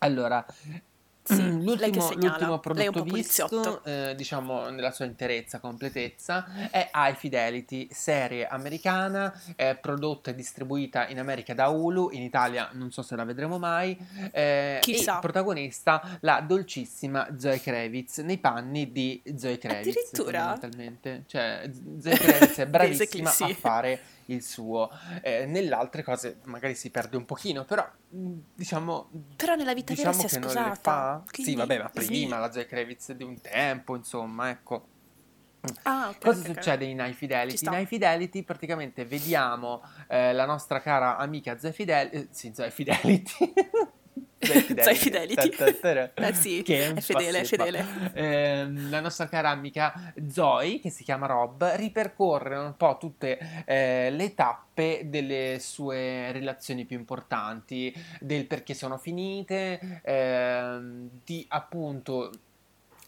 Allora, 0.00 0.44
Sì, 1.26 1.34
che 1.36 1.42
l'ultimo, 1.42 2.10
l'ultimo 2.14 2.58
prodotto 2.60 3.02
visto, 3.02 3.82
eh, 3.84 4.14
diciamo 4.16 4.68
nella 4.68 4.92
sua 4.92 5.06
interezza, 5.06 5.58
completezza, 5.58 6.70
è 6.70 6.90
High 6.94 7.16
Fidelity, 7.16 7.88
serie 7.90 8.46
americana, 8.46 9.32
eh, 9.56 9.76
prodotta 9.76 10.30
e 10.30 10.34
distribuita 10.34 11.08
in 11.08 11.18
America 11.18 11.52
da 11.52 11.68
Hulu, 11.68 12.10
in 12.12 12.22
Italia 12.22 12.70
non 12.74 12.92
so 12.92 13.02
se 13.02 13.16
la 13.16 13.24
vedremo 13.24 13.58
mai, 13.58 13.98
eh, 14.30 14.78
Chissà. 14.80 15.16
e 15.16 15.20
protagonista 15.20 16.18
la 16.20 16.40
dolcissima 16.40 17.28
Zoe 17.36 17.60
Kravitz, 17.60 18.18
nei 18.18 18.38
panni 18.38 18.92
di 18.92 19.20
Zoe 19.36 19.58
Kravitz, 19.58 19.88
Addirittura? 19.88 20.40
fondamentalmente. 20.52 21.24
Cioè, 21.26 21.68
Zoe 22.00 22.14
Kravitz 22.16 22.58
è 22.58 22.66
bravissima 22.70 23.30
a 23.30 23.54
fare 23.54 24.00
il 24.26 24.42
suo. 24.42 24.90
Eh, 25.22 25.46
nelle 25.46 25.74
altre 25.74 26.02
cose 26.02 26.38
magari 26.44 26.74
si 26.74 26.90
perde 26.90 27.16
un 27.16 27.24
pochino, 27.24 27.64
però 27.64 27.86
mh, 28.08 28.32
diciamo 28.54 29.10
Però 29.36 29.54
nella 29.54 29.74
vita 29.74 29.94
vera 29.94 30.10
diciamo 30.10 30.26
si 30.28 30.34
è 30.34 30.38
che 30.38 30.38
non 30.44 30.54
le 30.54 30.60
sposata. 30.60 30.80
fa. 30.80 31.22
quindi- 31.30 31.50
Sì, 31.52 31.56
vabbè, 31.56 31.78
ma 31.82 31.90
sì. 31.94 32.06
prima 32.06 32.38
la 32.38 32.50
Zoe 32.52 32.66
Kravitz 32.66 33.12
di 33.12 33.24
un 33.24 33.40
tempo, 33.40 33.96
insomma, 33.96 34.50
ecco. 34.50 34.88
Ah, 35.82 36.10
ok, 36.10 36.18
Cosa 36.20 36.40
ok, 36.42 36.48
ok. 36.48 36.54
succede 36.54 36.84
in 36.84 36.98
High 37.00 37.12
Fidelity? 37.14 37.64
In 37.66 37.72
High 37.72 37.86
Fidelity 37.86 38.42
praticamente 38.44 39.04
vediamo 39.04 39.82
eh, 40.08 40.32
la 40.32 40.44
nostra 40.46 40.80
cara 40.80 41.16
amica 41.16 41.58
Zoe 41.58 41.72
Fidelity, 41.72 42.28
sì, 42.30 42.52
Zoe 42.54 42.70
Fidelity, 42.70 43.52
Zai 44.38 44.94
Fidelity. 44.94 45.50
Eh 46.14 46.34
sì, 46.34 46.62
che 46.62 46.94
è 46.94 47.00
fedele, 47.00 47.40
è 47.40 47.44
fedele. 47.44 47.84
Eh, 48.12 48.70
la 48.88 49.00
nostra 49.00 49.28
cara 49.28 49.50
amica 49.50 50.12
Zoe, 50.28 50.78
che 50.80 50.90
si 50.90 51.04
chiama 51.04 51.26
Rob, 51.26 51.64
ripercorre 51.74 52.56
un 52.56 52.76
po' 52.76 52.96
tutte 52.98 53.64
eh, 53.64 54.10
le 54.10 54.34
tappe 54.34 55.02
delle 55.04 55.58
sue 55.60 56.32
relazioni 56.32 56.84
più 56.84 56.96
importanti, 56.98 57.92
del 58.20 58.46
perché 58.46 58.74
sono 58.74 58.98
finite, 58.98 60.00
ehm, 60.02 61.08
di 61.24 61.44
appunto 61.48 62.30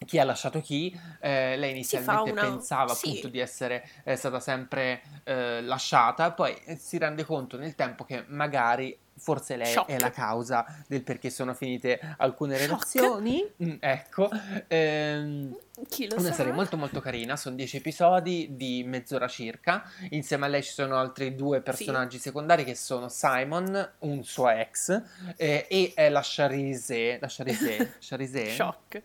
chi 0.06 0.18
ha 0.18 0.24
lasciato 0.24 0.60
chi, 0.60 0.96
eh, 1.20 1.56
lei 1.56 1.72
inizialmente 1.72 2.30
una... 2.30 2.42
pensava 2.42 2.94
sì. 2.94 3.08
appunto 3.08 3.28
di 3.28 3.40
essere 3.40 3.88
eh, 4.04 4.16
stata 4.16 4.38
sempre 4.40 5.02
eh, 5.24 5.60
lasciata, 5.62 6.32
poi 6.32 6.56
si 6.76 6.98
rende 6.98 7.24
conto 7.24 7.56
nel 7.56 7.74
tempo 7.74 8.04
che 8.04 8.24
magari 8.28 8.96
forse 9.18 9.56
lei 9.56 9.72
Shock. 9.72 9.88
è 9.90 9.98
la 9.98 10.10
causa 10.10 10.64
del 10.86 11.02
perché 11.02 11.30
sono 11.30 11.54
finite 11.54 12.00
alcune 12.18 12.56
Shock. 12.56 12.66
relazioni. 12.68 13.44
Mm, 13.62 13.74
ecco, 13.80 14.30
ehm, 14.66 15.56
Chi 15.88 16.08
lo 16.08 16.16
una 16.16 16.28
sa? 16.28 16.34
serie 16.34 16.52
molto 16.52 16.76
molto 16.76 17.00
carina, 17.00 17.36
sono 17.36 17.54
dieci 17.56 17.76
episodi 17.76 18.48
di 18.52 18.82
mezz'ora 18.84 19.28
circa. 19.28 19.84
Insieme 20.10 20.46
a 20.46 20.48
lei 20.48 20.62
ci 20.62 20.72
sono 20.72 20.96
altri 20.96 21.34
due 21.34 21.60
personaggi 21.60 22.16
sì. 22.16 22.22
secondari 22.24 22.64
che 22.64 22.74
sono 22.74 23.08
Simon, 23.08 23.92
un 24.00 24.24
suo 24.24 24.48
ex, 24.48 25.02
eh, 25.36 25.66
e 25.94 26.08
la 26.08 26.22
Charise, 26.24 27.18
la 27.20 27.28
Charise, 27.28 27.94
Charise. 28.00 28.50
Shock. 28.50 29.02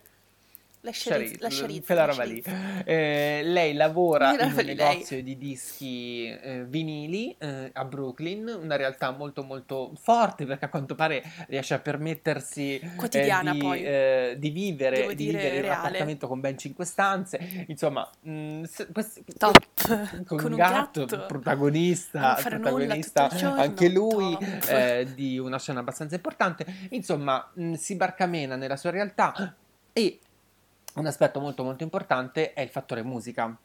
La 0.84 0.92
Shariz, 0.92 1.38
la 1.38 1.48
Shariz, 1.48 1.86
quella 1.86 2.04
roba 2.04 2.24
lì. 2.24 2.44
Eh, 2.84 3.40
lei 3.42 3.72
lavora 3.72 4.34
in 4.34 4.52
un 4.54 4.64
negozio 4.66 5.22
di 5.22 5.38
dischi 5.38 6.26
eh, 6.28 6.66
vinili 6.66 7.34
eh, 7.38 7.70
a 7.72 7.84
Brooklyn, 7.86 8.46
una 8.60 8.76
realtà 8.76 9.10
molto 9.10 9.42
molto 9.44 9.92
forte 9.98 10.44
perché 10.44 10.66
a 10.66 10.68
quanto 10.68 10.94
pare 10.94 11.22
riesce 11.48 11.72
a 11.72 11.78
permettersi 11.78 12.78
eh, 12.78 12.96
Quotidiana, 12.96 13.52
di, 13.52 13.58
poi. 13.58 13.82
Eh, 13.82 14.36
di, 14.38 14.50
vivere, 14.50 15.14
di 15.14 15.28
vivere 15.28 15.56
in 15.56 15.64
un 15.64 15.70
appartamento 15.70 16.28
con 16.28 16.40
ben 16.40 16.58
cinque 16.58 16.84
stanze. 16.84 17.64
Insomma, 17.68 18.06
mh, 18.20 18.30
mm, 18.30 18.64
questo, 18.92 19.22
Top. 19.38 19.56
con, 20.26 20.36
con 20.36 20.52
un 20.52 20.56
gatto, 20.58 21.06
gatto. 21.06 21.24
protagonista, 21.26 22.38
protagonista 22.42 23.30
anche 23.30 23.88
lui 23.88 24.36
di 25.14 25.38
una 25.38 25.58
scena 25.58 25.80
abbastanza 25.80 26.14
importante. 26.14 26.66
Insomma, 26.90 27.50
mh, 27.54 27.72
si 27.72 27.96
barcamena 27.96 28.54
nella 28.56 28.76
sua 28.76 28.90
realtà 28.90 29.54
e 29.94 30.18
un 30.94 31.06
aspetto 31.06 31.40
molto 31.40 31.62
molto 31.64 31.82
importante 31.82 32.52
è 32.52 32.60
il 32.60 32.68
fattore 32.68 33.02
musica. 33.02 33.56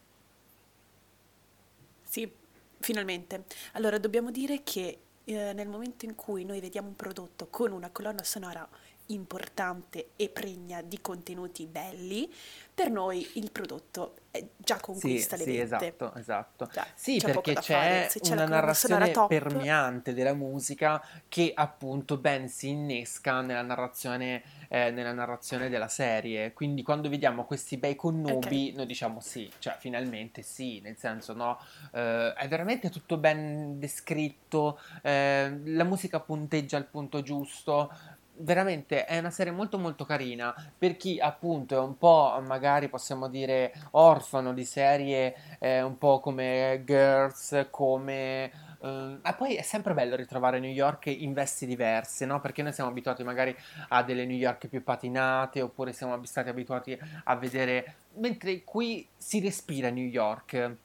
Sì, 2.03 2.31
finalmente. 2.79 3.45
Allora, 3.73 3.99
dobbiamo 3.99 4.31
dire 4.31 4.63
che 4.63 4.99
eh, 5.25 5.53
nel 5.53 5.67
momento 5.67 6.05
in 6.05 6.15
cui 6.15 6.43
noi 6.43 6.59
vediamo 6.59 6.87
un 6.87 6.95
prodotto 6.95 7.47
con 7.47 7.71
una 7.71 7.89
colonna 7.91 8.23
sonora 8.23 8.67
importante 9.07 10.09
e 10.15 10.29
pregna 10.29 10.81
di 10.81 10.99
contenuti 11.01 11.65
belli, 11.65 12.31
per 12.79 12.91
noi 12.91 13.29
il 13.33 13.51
prodotto 13.51 14.13
già 14.55 14.79
conquista 14.79 15.35
sì, 15.35 15.43
le 15.43 15.51
sì, 15.51 15.57
vette. 15.57 15.75
esatto, 15.75 16.13
esatto. 16.15 16.69
Già, 16.71 16.87
sì, 16.93 17.17
c'è 17.17 17.33
perché 17.33 17.55
c'è, 17.55 18.07
c'è 18.09 18.31
una 18.31 18.45
narrazione 18.45 19.11
permeante 19.27 20.13
della 20.13 20.33
musica 20.33 21.03
che 21.27 21.51
appunto 21.53 22.15
ben 22.15 22.47
si 22.47 22.69
innesca 22.69 23.41
nella 23.41 23.63
narrazione, 23.63 24.43
eh, 24.69 24.91
nella 24.91 25.11
narrazione 25.11 25.67
della 25.67 25.89
serie. 25.89 26.53
Quindi 26.53 26.81
quando 26.81 27.09
vediamo 27.09 27.43
questi 27.43 27.75
bei 27.75 27.97
connubi, 27.97 28.67
okay. 28.67 28.71
noi 28.71 28.85
diciamo 28.85 29.19
sì, 29.19 29.51
cioè 29.59 29.75
finalmente 29.77 30.41
sì, 30.41 30.79
nel 30.79 30.95
senso 30.95 31.33
no, 31.33 31.59
eh, 31.91 32.31
è 32.31 32.47
veramente 32.47 32.89
tutto 32.89 33.17
ben 33.17 33.77
descritto, 33.77 34.79
eh, 35.01 35.59
la 35.65 35.83
musica 35.83 36.21
punteggia 36.21 36.77
al 36.77 36.85
punto 36.85 37.21
giusto, 37.21 37.91
veramente 38.39 39.05
è 39.05 39.17
una 39.17 39.29
serie 39.29 39.51
molto 39.51 39.77
molto 39.77 40.05
carina 40.05 40.53
per 40.77 40.97
chi 40.97 41.19
appunto 41.19 41.75
è 41.75 41.79
un 41.79 41.97
po' 41.97 42.41
magari 42.45 42.87
possiamo 42.87 43.27
dire 43.27 43.73
orfano 43.91 44.53
di 44.53 44.65
serie 44.65 45.35
eh, 45.59 45.81
un 45.81 45.97
po' 45.97 46.19
come 46.19 46.83
Girls 46.85 47.67
come 47.69 48.67
Uh, 48.79 49.19
e 49.21 49.33
poi 49.37 49.55
è 49.55 49.61
sempre 49.61 49.93
bello 49.93 50.15
ritrovare 50.15 50.59
New 50.59 50.71
York 50.71 51.07
in 51.07 51.33
vesti 51.33 51.65
diverse, 51.65 52.25
no? 52.25 52.39
Perché 52.39 52.63
noi 52.63 52.71
siamo 52.71 52.89
abituati 52.89 53.23
magari 53.23 53.53
a 53.89 54.03
delle 54.03 54.25
New 54.25 54.37
York 54.37 54.67
più 54.67 54.83
patinate, 54.83 55.61
oppure 55.61 55.91
siamo 55.91 56.23
stati 56.23 56.47
abituati 56.47 56.97
a 57.25 57.35
vedere. 57.35 57.95
Mentre 58.13 58.63
qui 58.63 59.05
si 59.17 59.41
respira 59.41 59.89
New 59.89 60.05
York, 60.05 60.77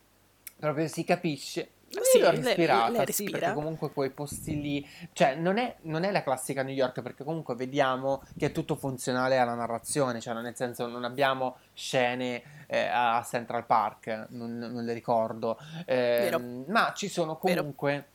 proprio 0.58 0.88
si 0.88 1.04
capisce 1.04 1.68
sì, 2.02 2.18
l'ho 2.18 2.30
respirata, 2.30 2.90
le, 2.90 3.04
le 3.04 3.12
sì, 3.12 3.30
perché 3.30 3.52
comunque 3.52 3.92
quei 3.92 4.10
posti 4.10 4.60
lì, 4.60 4.88
cioè 5.12 5.34
non 5.34 5.58
è, 5.58 5.76
non 5.82 6.04
è, 6.04 6.10
la 6.10 6.22
classica 6.22 6.62
New 6.62 6.74
York, 6.74 7.02
perché 7.02 7.24
comunque 7.24 7.54
vediamo 7.54 8.22
che 8.36 8.46
è 8.46 8.52
tutto 8.52 8.74
funzionale 8.76 9.38
alla 9.38 9.54
narrazione, 9.54 10.20
cioè 10.20 10.34
nel 10.34 10.56
senso 10.56 10.86
non 10.86 11.04
abbiamo 11.04 11.56
scene 11.72 12.42
eh, 12.66 12.86
a 12.86 13.24
Central 13.28 13.66
Park, 13.66 14.26
non, 14.30 14.58
non 14.58 14.84
le 14.84 14.92
ricordo, 14.92 15.58
eh, 15.86 16.36
ma 16.66 16.92
ci 16.94 17.08
sono 17.08 17.36
comunque... 17.36 18.08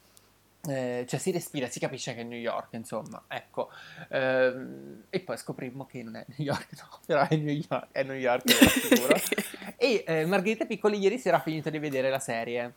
Eh, 0.68 1.06
cioè 1.08 1.22
si 1.22 1.32
respira, 1.32 1.68
si 1.68 1.80
capisce 1.80 2.14
che 2.14 2.20
è 2.20 2.24
New 2.26 2.38
York, 2.38 2.74
insomma, 2.74 3.24
ecco. 3.30 3.70
Ehm, 4.10 5.04
e 5.10 5.22
poi 5.22 5.38
scoprimmo 5.38 5.86
che 5.86 6.04
non 6.04 6.18
è 6.18 6.26
New 6.36 6.46
York, 6.46 6.68
no, 6.78 7.00
però 7.06 7.26
è 7.26 7.38
New 7.38 7.64
York, 7.70 7.88
è 7.92 8.04
New 8.04 8.18
York, 8.18 8.50
sicuro. 8.50 9.16
e 9.80 10.04
eh, 10.06 10.26
Margherita 10.26 10.66
Piccoli 10.66 11.00
ieri 11.00 11.18
sera 11.18 11.38
ha 11.38 11.40
finito 11.40 11.70
di 11.70 11.80
vedere 11.80 12.10
la 12.10 12.20
serie. 12.20 12.74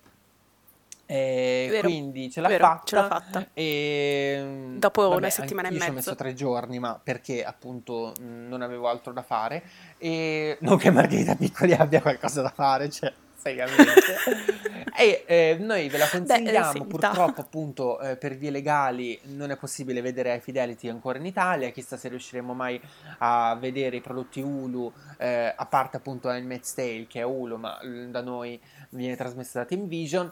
E 1.07 1.67
vero, 1.71 1.89
quindi 1.89 2.31
ce 2.31 2.41
l'ha 2.41 2.49
vero, 2.49 2.65
fatta. 2.65 2.85
Ce 2.85 2.95
l'ha 2.95 3.07
fatta. 3.07 3.47
E, 3.53 4.41
mm, 4.41 4.79
Dopo 4.79 5.03
vabbè, 5.03 5.17
una 5.17 5.31
settimana 5.31 5.69
e 5.69 5.73
mezza. 5.73 5.85
Io 5.85 5.91
ci 5.91 5.93
ho 5.93 6.01
messo 6.01 6.15
tre 6.15 6.35
giorni, 6.35 6.79
ma 6.79 7.01
perché 7.03 7.45
appunto 7.45 8.15
mm, 8.21 8.49
non 8.49 8.63
avevo 8.63 8.89
altro 8.89 9.13
da 9.13 9.23
fare. 9.23 9.63
E 9.99 10.57
non 10.63 10.79
che 10.79 10.91
Margherita 10.91 11.35
Piccoli 11.35 11.73
abbia 11.73 12.01
qualcosa 12.01 12.43
da 12.43 12.51
fare, 12.51 12.89
cioè, 12.91 13.13
e 14.97 15.25
eh, 15.27 15.57
noi 15.59 15.89
ve 15.89 15.99
la 15.99 16.09
consigliamo. 16.09 16.73
Beh, 16.73 16.87
Purtroppo, 16.87 17.41
appunto, 17.41 18.01
eh, 18.01 18.17
per 18.17 18.37
vie 18.37 18.51
legali 18.51 19.19
non 19.25 19.51
è 19.51 19.57
possibile 19.57 20.01
vedere 20.01 20.39
Fidelity 20.39 20.89
ancora 20.89 21.19
in 21.19 21.27
Italia. 21.27 21.71
Chissà 21.71 21.97
se 21.97 22.09
riusciremo 22.09 22.55
mai 22.55 22.81
a 23.19 23.57
vedere 23.59 23.97
i 23.97 24.01
prodotti 24.01 24.41
Hulu, 24.41 24.93
eh, 25.19 25.53
a 25.57 25.67
parte 25.67 25.97
appunto 25.97 26.29
Handmaid's 26.29 26.73
Tale, 26.73 27.07
che 27.09 27.21
è 27.21 27.25
Hulu, 27.25 27.57
ma 27.57 27.81
da 28.09 28.21
noi 28.21 28.61
viene 28.91 29.17
trasmessa 29.17 29.61
da 29.61 29.65
Team 29.65 29.89
Vision 29.89 30.31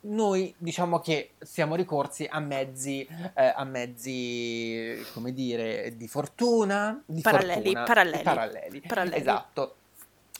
noi 0.00 0.54
diciamo 0.56 1.00
che 1.00 1.32
siamo 1.40 1.74
ricorsi 1.74 2.26
a 2.30 2.38
mezzi, 2.38 3.06
eh, 3.34 3.52
a 3.54 3.64
mezzi, 3.64 4.96
come 5.12 5.32
dire, 5.32 5.96
di 5.96 6.06
fortuna, 6.06 7.02
di 7.04 7.20
paralleli, 7.20 7.62
fortuna, 7.62 7.82
paralleli, 7.84 8.22
paralleli. 8.22 8.80
paralleli. 8.86 9.16
Esatto. 9.16 9.74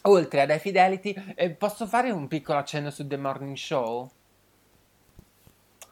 Oltre 0.03 0.43
ad 0.43 0.57
Fidelity, 0.59 1.35
eh, 1.35 1.51
posso 1.51 1.87
fare 1.87 2.11
un 2.11 2.29
piccolo 2.29 2.59
accenno 2.59 2.91
su 2.91 3.07
The 3.07 3.17
Morning 3.17 3.57
Show? 3.57 4.09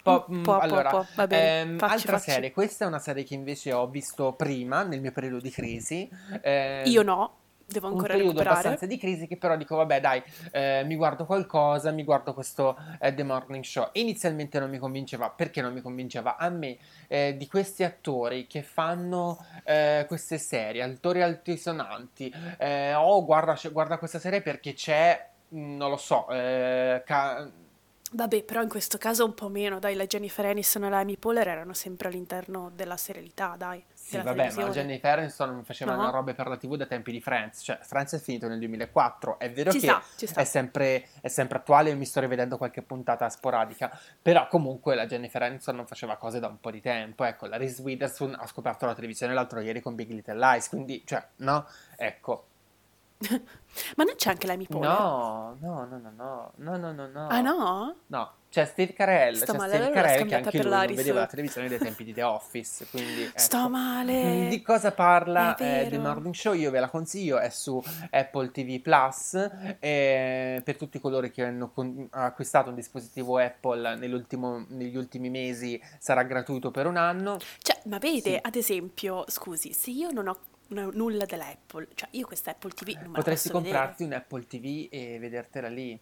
Po- 0.03 0.25
po- 0.43 0.59
allora, 0.59 0.91
po- 0.91 1.07
va 1.17 1.27
bene. 1.27 1.61
Ehm, 1.61 1.79
facci, 1.79 1.95
altra 1.95 2.19
facci. 2.19 2.31
serie, 2.31 2.53
questa 2.53 2.85
è 2.85 2.89
una 2.89 3.01
serie 3.01 3.25
che 3.25 3.35
invece 3.35 3.73
ho 3.73 3.89
visto 3.89 4.33
prima, 4.35 4.85
nel 4.85 5.01
mio 5.01 5.11
periodo 5.11 5.41
di 5.41 5.51
crisi. 5.51 6.09
Eh, 6.41 6.85
Io 6.87 7.03
no 7.03 7.45
devo 7.67 7.89
ancora 7.89 8.15
un 8.15 8.19
periodo 8.19 8.39
recuperare. 8.39 8.59
abbastanza 8.69 8.87
di 8.87 8.99
crisi 8.99 9.27
che 9.27 9.37
però 9.37 9.57
dico 9.57 9.77
vabbè 9.77 10.01
dai 10.01 10.23
eh, 10.53 10.83
mi 10.87 10.95
guardo 10.95 11.27
qualcosa 11.27 11.91
mi 11.91 12.05
guardo 12.05 12.33
questo 12.33 12.77
eh, 13.01 13.13
The 13.13 13.25
Morning 13.25 13.65
Show 13.65 13.89
inizialmente 13.93 14.59
non 14.61 14.71
mi 14.71 14.79
convinceva 14.79 15.31
perché 15.31 15.61
non 15.61 15.73
mi 15.73 15.81
convinceva 15.81 16.37
a 16.37 16.49
me 16.49 16.79
eh, 17.09 17.35
di 17.37 17.47
questi 17.49 17.83
attori 17.83 18.47
che 18.47 18.63
fanno 18.63 19.45
eh, 19.65 20.05
queste 20.07 20.39
serie 20.39 20.83
attori 20.83 21.23
altisonanti 21.23 22.33
eh, 22.59 22.95
oh 22.95 23.25
guarda, 23.25 23.59
guarda 23.71 23.99
questa 23.99 24.19
serie 24.19 24.43
perché 24.43 24.73
c'è 24.73 25.31
non 25.49 25.91
lo 25.91 25.97
so 25.97 26.29
eh, 26.31 27.03
ca- 27.05 27.51
Vabbè, 28.13 28.45
però 28.45 28.63
in 28.63 28.69
questo 28.69 28.99
caso 28.99 29.25
un 29.25 29.35
po' 29.35 29.49
meno, 29.49 29.81
dai, 29.81 29.97
la 29.97 30.07
Jennifer 30.07 30.47
Aniston 30.47 30.85
e 30.85 30.91
la 30.91 30.99
Amy 31.01 31.17
Poehler 31.17 31.49
erano 31.49 31.75
sempre 31.75 32.07
all'interno 32.09 32.71
della 32.75 32.97
serialità, 32.97 33.57
dai. 33.59 33.85
Sì, 34.07 34.19
vabbè, 34.19 34.53
ma 34.53 34.63
la 34.67 34.71
Jennifer 34.71 35.19
Aniston 35.19 35.65
faceva 35.65 35.97
no. 35.97 36.13
robe 36.13 36.33
per 36.33 36.47
la 36.47 36.57
TV 36.57 36.77
da 36.77 36.87
tempi 36.87 37.11
di 37.11 37.21
Friends, 37.21 37.61
cioè 37.61 37.81
Friends 37.83 38.15
è 38.15 38.21
finito 38.21 38.47
nel 38.47 38.61
2004, 38.61 39.41
è 39.41 39.51
vero 39.51 39.73
ci 39.73 39.81
che 39.81 39.87
sta, 39.89 40.01
sta. 40.15 40.41
È, 40.41 40.45
sempre, 40.45 41.09
è 41.21 41.27
sempre 41.27 41.59
attuale, 41.59 41.93
mi 41.95 42.05
sto 42.05 42.21
rivedendo 42.21 42.57
qualche 42.57 42.83
puntata 42.83 43.29
sporadica, 43.29 43.91
però 44.23 44.47
comunque 44.47 44.95
la 44.95 45.07
Jennifer 45.07 45.43
Aniston 45.43 45.75
non 45.75 45.87
faceva 45.89 46.15
cose 46.19 46.39
da 46.39 46.47
un 46.47 46.61
po' 46.61 46.71
di 46.71 46.81
tempo, 46.81 47.25
ecco, 47.25 47.47
la 47.47 47.57
Reese 47.57 47.83
Witherspoon 47.83 48.37
ha 48.39 48.47
scoperto 48.47 48.87
la 48.87 48.95
televisione 48.95 49.35
l'altro 49.35 49.59
ieri 49.59 49.81
con 49.81 49.97
Big 49.97 50.09
Little 50.09 50.39
Lies, 50.39 50.69
quindi, 50.69 51.03
cioè, 51.05 51.27
no? 51.39 51.67
Ecco, 51.97 52.47
Ma 53.19 54.05
non 54.05 54.15
c'è 54.17 54.31
anche 54.31 54.47
l'Amy 54.47 54.67
Poehler? 54.67 54.89
No, 54.91 55.57
no, 55.61 55.85
no, 55.87 55.99
no, 55.99 56.13
no, 56.17 56.53
no, 56.57 56.77
no, 56.77 56.93
no, 56.93 57.07
no. 57.09 57.27
Ah 57.29 57.41
no? 57.41 57.97
No, 58.07 58.33
c'è 58.51 58.65
Steve 58.67 58.93
Carell, 58.95 59.35
Sto 59.37 59.53
c'è 59.53 59.59
male, 59.59 59.71
Steve 59.71 59.85
allora 59.87 59.89
l'ho 59.89 59.95
Carell 60.07 60.13
che 60.13 60.19
scambiata 60.19 60.45
anche 60.45 60.57
per 60.57 60.61
lui 60.67 60.71
non 60.71 60.81
l'Aris. 60.81 60.97
vedeva 60.97 61.21
la 61.21 61.27
televisione 61.27 61.69
dai 61.69 61.79
tempi 61.79 62.05
di 62.05 62.13
The 62.15 62.23
Office, 62.23 62.87
quindi 62.91 63.31
Sto 63.35 63.57
ecco. 63.59 63.69
male. 63.69 64.47
Di 64.49 64.63
cosa 64.63 64.93
parla 64.93 65.55
È 65.57 65.63
eh, 65.63 65.85
The 65.85 65.91
vero. 65.91 66.03
Morning 66.03 66.35
Show? 66.35 66.53
Io 66.55 66.71
ve 66.71 66.81
la 66.81 66.89
consiglio, 66.89 67.39
è 67.39 67.49
su 67.51 67.83
Apple 68.11 68.51
TV 68.51 68.81
Plus 68.81 69.51
e 69.79 70.61
per 70.65 70.77
tutti 70.77 70.99
coloro 71.01 71.29
che 71.29 71.43
hanno 71.45 71.71
con- 71.71 72.07
acquistato 72.11 72.69
un 72.71 72.75
dispositivo 72.75 73.39
Apple 73.39 73.97
negli 73.97 74.97
ultimi 74.97 75.29
mesi 75.31 75.81
sarà 75.99 76.23
gratuito 76.23 76.71
per 76.71 76.87
un 76.87 76.97
anno. 76.97 77.39
Cioè, 77.59 77.81
ma 77.85 77.99
vede, 77.99 78.33
Sì. 78.33 78.39
ad 78.41 78.55
esempio, 78.57 79.25
scusi, 79.29 79.73
se 79.73 79.91
io 79.91 80.11
non 80.11 80.29
ho 80.29 80.39
n- 80.69 80.91
nulla 80.95 81.25
dell'Apple, 81.25 81.89
cioè 81.95 82.09
io 82.13 82.27
questa 82.27 82.51
Apple 82.53 82.71
TV 82.71 82.97
non 83.01 83.11
me 83.11 83.13
Potresti 83.13 83.49
posso 83.49 83.61
vedere. 83.63 83.79
comprarti 83.79 84.03
un 84.05 84.13
Apple 84.13 84.47
TV 84.47 84.89
e 84.91 85.19
vedertela 85.19 85.69
lì. 85.69 85.99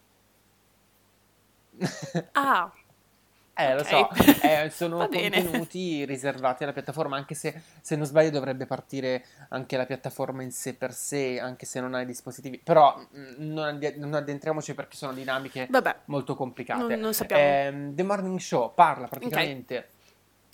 Ah, 2.34 2.70
Eh, 3.56 3.72
lo 3.74 3.82
ok. 3.82 3.86
so, 3.86 4.10
eh, 4.42 4.70
sono 4.70 5.06
contenuti 5.08 6.04
riservati 6.04 6.64
alla 6.64 6.72
piattaforma, 6.72 7.16
anche 7.16 7.36
se, 7.36 7.62
se 7.80 7.94
non 7.94 8.04
sbaglio 8.04 8.30
dovrebbe 8.30 8.66
partire 8.66 9.24
anche 9.50 9.76
la 9.76 9.86
piattaforma 9.86 10.42
in 10.42 10.50
sé 10.50 10.74
per 10.74 10.92
sé, 10.92 11.38
anche 11.38 11.64
se 11.64 11.78
non 11.80 11.94
hai 11.94 12.04
dispositivi. 12.04 12.58
Però 12.58 12.98
mm, 12.98 13.34
non, 13.52 13.64
addi- 13.64 13.94
non 13.96 14.14
addentriamoci 14.14 14.74
perché 14.74 14.96
sono 14.96 15.12
dinamiche 15.12 15.68
Vabbè, 15.70 15.96
molto 16.06 16.34
complicate. 16.34 16.94
non, 16.94 17.00
non 17.00 17.14
sappiamo. 17.14 17.42
Ehm, 17.44 17.94
The 17.94 18.02
Morning 18.02 18.40
Show 18.40 18.74
parla 18.74 19.06
praticamente, 19.06 19.88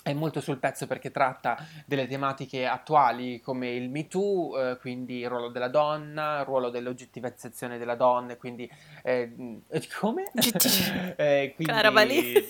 è 0.02 0.14
molto 0.14 0.40
sul 0.40 0.58
pezzo 0.58 0.86
perché 0.86 1.10
tratta 1.10 1.58
delle 1.84 2.06
tematiche 2.06 2.66
attuali 2.66 3.38
come 3.40 3.70
il 3.70 3.90
Me 3.90 4.08
Too, 4.08 4.70
eh, 4.70 4.78
quindi 4.78 5.18
il 5.18 5.28
ruolo 5.28 5.48
della 5.48 5.68
donna, 5.68 6.40
il 6.40 6.46
ruolo 6.46 6.70
dell'oggettivizzazione 6.70 7.76
della 7.76 7.96
donna, 7.96 8.34
quindi 8.36 8.70
eh, 9.02 9.62
eh, 9.68 9.88
come? 9.98 10.30
Eh, 11.20 11.52
quindi 11.54 11.72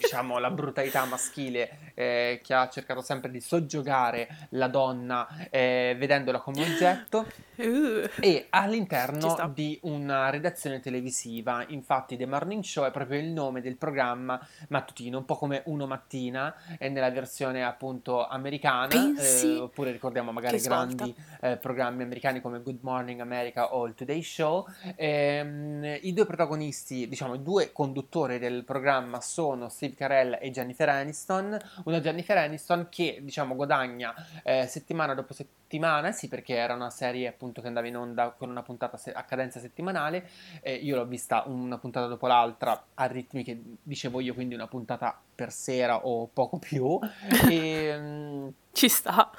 diciamo 0.01 0.39
la 0.39 0.51
brutalità 0.51 1.05
maschile 1.05 1.93
eh, 1.95 2.41
che 2.43 2.55
ha 2.55 2.69
cercato 2.69 3.01
sempre 3.01 3.31
di 3.31 3.41
soggiogare 3.41 4.29
la 4.51 4.69
donna 4.69 5.27
eh, 5.51 5.97
vedendola 5.99 6.39
come 6.39 6.63
oggetto. 6.63 7.27
Uh, 7.61 8.09
e 8.21 8.47
all'interno 8.49 9.51
di 9.53 9.79
una 9.83 10.31
redazione 10.31 10.81
televisiva. 10.81 11.63
Infatti, 11.69 12.17
The 12.17 12.25
Morning 12.25 12.63
Show 12.63 12.87
è 12.87 12.91
proprio 12.91 13.21
il 13.21 13.27
nome 13.27 13.61
del 13.61 13.77
programma 13.77 14.41
mattutino, 14.69 15.19
un 15.19 15.27
po' 15.27 15.37
come 15.37 15.61
Uno 15.67 15.87
Mattina, 15.87 16.57
è 16.79 16.89
nella 16.89 17.11
versione 17.11 17.40
appunto 17.45 18.27
americana, 18.27 19.15
eh, 19.19 19.57
oppure 19.59 19.91
ricordiamo 19.93 20.33
magari 20.33 20.59
grandi 20.61 21.15
eh, 21.41 21.57
programmi 21.57 22.03
americani 22.03 22.41
come 22.41 22.61
Good 22.61 22.79
Morning 22.83 23.21
America 23.21 23.75
o 23.75 23.87
il 23.87 23.95
Today 23.95 24.23
Show. 24.23 24.67
Ehm, 24.97 25.99
I 26.03 26.13
due 26.13 26.27
protagonisti, 26.27 27.09
diciamo, 27.09 27.35
i 27.35 27.43
due 27.43 27.73
conduttori 27.73 28.39
del 28.39 28.65
programma 28.65 29.21
sono 29.21 29.69
Steve 29.69 29.95
Carell 29.95 30.39
e 30.41 30.51
Jennifer 30.51 30.89
Aniston. 30.89 31.59
Una 31.85 32.01
Jennifer 32.01 32.37
Aniston 32.37 32.89
che, 32.91 33.21
diciamo, 33.23 33.55
guadagna 33.55 34.15
eh, 34.43 34.67
settimana 34.67 35.15
dopo 35.15 35.33
settimana, 35.33 36.13
sì, 36.13 36.29
perché 36.29 36.55
era 36.55 36.75
una 36.75 36.91
serie 36.91 37.29
appunto 37.29 37.61
che 37.61 37.69
andava 37.69 37.87
in 37.87 37.97
onda 37.97 38.31
con 38.31 38.51
una 38.51 38.63
puntata 38.63 38.97
se- 38.97 39.13
a 39.13 39.23
cadenza 39.25 39.61
settimanale. 39.61 40.29
Io 40.63 40.97
l'ho 40.97 41.07
vista 41.07 41.45
una 41.47 41.79
puntata 41.79 42.07
dopo 42.07 42.27
l'altra 42.27 42.87
a 42.95 43.07
ritmi 43.07 43.45
che 43.45 43.61
dicevo 43.83 44.21
io, 44.21 44.35
quindi 44.35 44.55
una 44.55 44.67
puntata 44.67 45.21
per 45.41 45.53
sera 45.53 46.05
o 46.05 46.27
poco 46.27 46.59
più. 46.59 46.99
E, 47.51 47.97
mm, 47.99 48.49
ci 48.73 48.89
sta. 48.89 49.31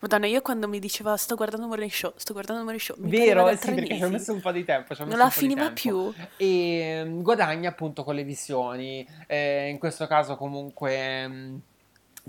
Madonna, 0.00 0.26
io 0.26 0.42
quando 0.42 0.66
mi 0.66 0.80
diceva 0.80 1.16
sto 1.16 1.36
guardando 1.36 1.68
Morning 1.68 1.90
Show, 1.90 2.12
sto 2.16 2.32
guardando 2.32 2.62
Morning 2.62 2.82
Show, 2.82 2.96
mi 2.98 3.10
vero, 3.10 3.48
sì, 3.56 3.72
perché 3.72 3.96
ci 3.96 4.02
ho 4.02 4.08
mesi. 4.08 4.10
messo 4.10 4.32
un 4.32 4.40
po' 4.40 4.50
di 4.50 4.64
tempo. 4.64 4.94
Non 5.04 5.16
la 5.16 5.30
finiva 5.30 5.70
più. 5.70 6.12
e 6.36 7.02
mm, 7.04 7.22
guadagna 7.22 7.68
appunto 7.68 8.02
con 8.02 8.16
le 8.16 8.24
visioni. 8.24 9.06
Eh, 9.28 9.68
in 9.68 9.78
questo 9.78 10.06
caso 10.08 10.36
comunque 10.36 11.28
mm, 11.28 11.56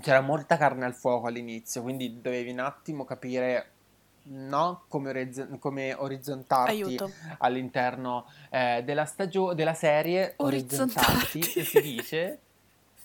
c'era 0.00 0.20
molta 0.20 0.56
carne 0.56 0.84
al 0.84 0.94
fuoco 0.94 1.26
all'inizio, 1.26 1.82
quindi 1.82 2.20
dovevi 2.20 2.50
un 2.50 2.60
attimo 2.60 3.04
capire 3.04 3.72
no, 4.30 4.84
come, 4.88 5.10
orizz- 5.10 5.58
come 5.58 5.92
orizzontarti 5.92 6.70
Aiuto. 6.70 7.10
all'interno 7.38 8.26
eh, 8.50 8.82
della 8.84 9.04
stagione 9.04 9.54
della 9.54 9.74
serie 9.74 10.34
Orizzontarti. 10.36 11.38
orizzontarti, 11.38 11.64
si 11.64 11.80
dice. 11.80 12.38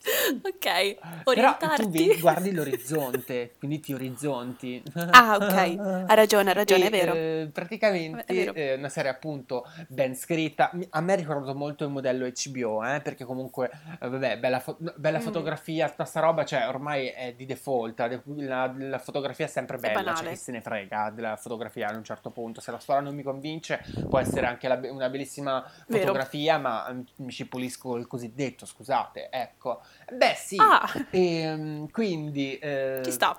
Ok, 0.43 0.59
Però 0.63 0.97
tu 1.23 1.29
orientarti. 1.29 1.85
vedi- 1.89 2.19
guardi 2.19 2.51
l'orizzonte, 2.51 3.53
quindi 3.57 3.79
ti 3.79 3.93
orizzonti. 3.93 4.83
Ah, 5.11 5.35
ok, 5.35 6.05
ha 6.07 6.13
ragione, 6.13 6.49
ha 6.49 6.53
ragione, 6.53 6.83
E, 6.83 6.87
è 6.87 6.89
vero. 6.89 7.13
eh, 7.13 7.49
praticamente 7.51 8.25
È 8.25 8.33
vero. 8.33 8.53
è 8.53 8.73
una 8.75 8.89
serie 8.89 9.09
appunto 9.11 9.65
ben 9.87 10.15
scritta. 10.15 10.71
A 10.89 11.01
me 11.01 11.13
ha 11.13 11.15
ricordato 11.15 11.55
molto 11.55 11.83
il 11.85 11.89
modello 11.91 12.25
HBO, 12.27 12.83
eh, 12.83 12.99
perché 13.01 13.23
comunque, 13.23 13.69
eh, 14.01 14.07
vabbè, 14.09 14.39
bella, 14.39 14.59
fo- 14.59 14.77
bella 14.95 15.19
Mm. 15.19 15.21
fotografia, 15.21 15.89
tutta 15.89 16.05
sta 16.05 16.19
roba, 16.19 16.43
cioè 16.43 16.67
ormai 16.67 17.07
è 17.07 17.33
di 17.33 17.45
default. 17.45 18.21
La, 18.37 18.73
la 18.77 18.99
fotografia 18.99 19.45
è 19.45 19.49
sempre 19.49 19.77
È 19.77 19.79
bella, 19.79 19.93
cioè 19.95 20.03
banale. 20.03 20.29
chi 20.31 20.35
se 20.35 20.51
ne 20.51 20.61
frega 20.61 21.11
della 21.13 21.37
fotografia 21.37 21.87
ad 21.87 21.95
un 21.95 22.03
certo 22.03 22.29
punto. 22.29 22.59
Se 22.61 22.71
la 22.71 22.79
storia 22.79 23.01
non 23.01 23.15
mi 23.15 23.23
convince, 23.23 23.81
può 24.09 24.19
essere 24.19 24.47
anche 24.47 24.67
la 24.67 24.79
una 24.83 25.09
bellissima 25.09 25.63
Vero. 25.87 25.99
fotografia, 26.01 26.57
ma 26.57 26.91
mm, 26.91 27.01
mi 27.17 27.31
ci 27.31 27.47
pulisco 27.47 27.95
il 27.95 28.07
cosiddetto, 28.07 28.65
scusate, 28.65 29.29
ecco. 29.31 29.81
Beh, 30.11 30.35
sì. 30.35 30.57
Ah, 30.59 30.89
E, 31.09 31.87
quindi 31.91 32.57
eh, 32.59 33.01
ci 33.03 33.11
sta. 33.11 33.37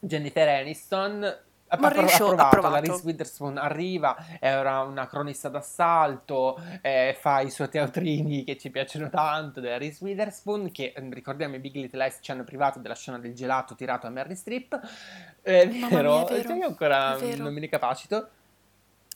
Jennifer 0.00 0.48
Aniston 0.48 1.24
ha 1.68 1.78
Morning 1.78 2.04
appro- 2.04 2.16
Show 2.16 2.26
approvato, 2.28 2.36
la 2.36 2.46
approvato. 2.46 2.86
Reese 2.86 3.02
Witherspoon 3.04 3.58
arriva, 3.58 4.16
era 4.38 4.82
una 4.82 5.08
cronista 5.08 5.48
d'assalto, 5.48 6.60
eh, 6.80 7.16
fa 7.18 7.40
i 7.40 7.50
suoi 7.50 7.68
teatrini 7.68 8.44
che 8.44 8.56
ci 8.56 8.70
piacciono 8.70 9.08
tanto 9.10 9.60
della 9.60 9.76
Reese 9.78 10.04
Witherspoon, 10.04 10.70
che 10.70 10.92
eh, 10.94 11.08
ricordiamo 11.10 11.56
i 11.56 11.58
Big 11.58 11.74
Little 11.74 11.98
Lies 12.00 12.18
ci 12.20 12.30
hanno 12.30 12.44
privato 12.44 12.78
della 12.78 12.94
scena 12.94 13.18
del 13.18 13.34
gelato 13.34 13.74
tirato 13.74 14.06
a 14.06 14.10
Mary 14.10 14.36
Strip. 14.36 14.78
È 15.42 15.66
Mamma 15.66 15.88
vero, 15.88 16.12
mia, 16.12 16.22
è 16.26 16.32
vero, 16.34 16.48
cioè 16.48 16.56
io 16.56 16.66
ancora 16.66 17.16
è 17.16 17.18
vero. 17.18 17.42
non 17.42 17.52
me 17.52 17.60
ne 17.60 17.68
capacito. 17.68 18.28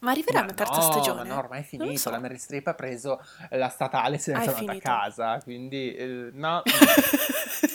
Ma 0.00 0.10
arriverà 0.12 0.38
Ma 0.40 0.44
una 0.46 0.54
terza 0.54 0.74
no, 0.76 0.80
stagione? 0.82 1.22
no, 1.28 1.36
ormai 1.38 1.60
è 1.60 1.62
finito. 1.62 1.96
so. 1.98 2.10
La 2.10 2.18
Mary 2.18 2.38
Streep 2.38 2.66
ha 2.68 2.74
preso 2.74 3.20
la 3.50 3.68
statale 3.68 4.16
e 4.16 4.18
se 4.18 4.32
n'è 4.32 4.38
Ah, 4.38 4.42
è 4.42 4.44
tornata 4.46 4.72
a 4.72 4.80
casa. 4.80 5.40
Quindi, 5.42 5.94
eh, 5.94 6.30
no. 6.32 6.62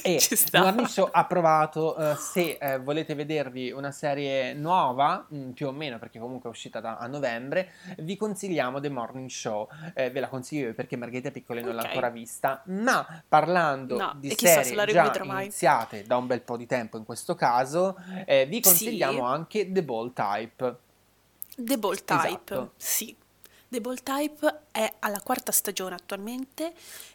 E. 0.08 0.20
Morning 0.54 0.86
Show 0.88 1.08
ha 1.12 1.26
provato. 1.26 1.96
eh, 1.98 2.16
se 2.16 2.58
eh, 2.62 2.78
volete 2.80 3.16
vedervi 3.16 3.72
una 3.72 3.90
serie 3.92 4.54
nuova, 4.54 5.26
mm, 5.34 5.52
più 5.52 5.68
o 5.68 5.72
meno, 5.72 5.98
perché 5.98 6.20
comunque 6.20 6.48
è 6.48 6.52
uscita 6.52 6.80
da- 6.80 6.98
a 6.98 7.08
novembre, 7.08 7.72
vi 8.00 8.16
consigliamo 8.16 8.80
The 8.80 8.90
Morning 8.90 9.30
Show. 9.30 9.68
Eh, 9.96 10.12
ve 10.12 10.20
la 10.20 10.28
consiglio 10.28 10.68
io 10.68 10.74
perché 10.76 10.96
Margherita 10.96 11.32
Piccoli 11.32 11.62
non 11.64 11.74
l'ha 11.76 11.84
ancora 11.84 12.10
vista. 12.10 12.62
Ma 12.66 13.24
parlando 13.28 13.98
No, 13.98 14.14
di 14.18 14.30
serie 14.36 14.76
la 14.76 14.86
già 14.86 15.02
rivedrò 15.02 15.26
mai. 15.26 15.44
iniziate 15.46 16.04
da 16.04 16.18
un 16.18 16.28
bel 16.28 16.42
po' 16.42 16.58
di 16.58 16.68
tempo, 16.68 16.98
in 16.98 17.04
questo 17.06 17.34
caso, 17.34 17.96
eh, 18.26 18.46
vi 18.46 18.56
Sì. 18.58 18.62
consigliamo 18.62 19.24
anche 19.26 19.72
The 19.72 19.84
Ball 19.84 20.14
Type. 20.14 20.78
The 21.56 21.78
Ball 21.78 21.96
Type, 22.04 22.28
Esatto. 22.28 22.74
sì. 22.78 23.16
The 23.68 23.82
Ball 23.82 23.98
Type 24.04 24.62
è 24.72 24.94
alla 25.00 25.20
quarta 25.22 25.52
stagione 25.52 25.96
attualmente 25.96 26.74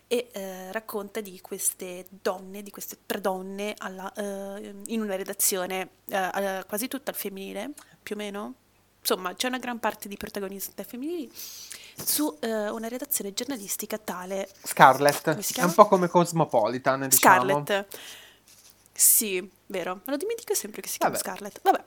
e 0.09 0.29
eh, 0.33 0.73
racconta 0.73 1.21
di 1.21 1.41
queste 1.41 2.07
donne, 2.11 2.63
di 2.63 2.71
queste 2.71 2.99
tre 3.07 3.21
donne 3.21 3.75
alla- 3.79 4.13
eh, 4.15 4.75
in 4.87 5.01
una 5.01 5.15
redazione 5.17 5.91
eh, 6.09 6.65
quasi 6.67 6.89
tutta 6.89 7.13
al 7.13 7.17
femminile, 7.17 7.71
più 8.03 8.17
o 8.17 8.19
meno. 8.19 8.55
Insomma, 9.01 9.35
c'è 9.35 9.47
una 9.47 9.59
gran 9.59 9.79
parte 9.79 10.09
di 10.09 10.17
protagoniste 10.17 10.85
femminili 10.85 11.31
su 11.33 12.37
eh, 12.41 12.69
una 12.69 12.89
redazione 12.89 13.33
giornalistica 13.33 13.97
tale 13.97 14.49
Scarlett, 14.63 15.29
è 15.31 15.41
chiama? 15.41 15.69
un 15.69 15.75
po' 15.75 15.87
come 15.87 16.09
Cosmopolitan, 16.09 17.09
diciamo. 17.09 17.63
Scarlett. 17.63 17.87
Sì, 19.01 19.51
vero. 19.67 19.95
Me 20.05 20.13
lo 20.13 20.17
dimentico 20.19 20.53
sempre 20.55 20.83
che 20.83 20.89
si 20.89 20.99
chiama 20.99 21.15
Vabbè. 21.17 21.25
Scarlett. 21.27 21.61
Vabbè. 21.63 21.85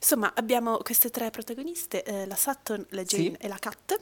Insomma, 0.00 0.32
abbiamo 0.34 0.78
queste 0.78 1.10
tre 1.10 1.28
protagoniste, 1.28 2.02
eh, 2.04 2.26
la 2.26 2.36
Sutton, 2.36 2.86
la 2.90 3.02
Jane 3.02 3.22
Sì. 3.24 3.36
e 3.38 3.48
la 3.48 3.58
Kat, 3.58 4.00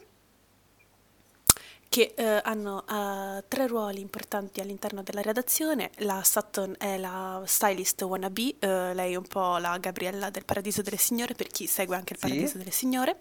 che 1.89 2.13
eh, 2.17 2.41
hanno 2.45 2.85
eh, 2.87 3.45
tre 3.49 3.67
ruoli 3.67 4.01
importanti 4.01 4.61
all'interno 4.61 5.03
della 5.03 5.23
redazione. 5.23 5.91
La 5.99 6.23
Sutton 6.25 6.77
è 6.79 6.99
la 6.99 7.43
stylist 7.47 8.01
wannabe, 8.03 8.55
eh, 8.61 8.95
lei 8.95 9.15
è 9.15 9.17
un 9.17 9.27
po' 9.27 9.57
la 9.59 9.77
Gabriella 9.79 10.31
del 10.31 10.45
Paradiso 10.45 10.83
delle 10.83 10.99
Signore, 10.99 11.35
per 11.35 11.49
chi 11.49 11.67
segue 11.67 11.97
anche 11.97 12.13
il 12.13 12.19
Sì. 12.21 12.27
Paradiso 12.29 12.59
delle 12.59 12.71
Signore. 12.71 13.21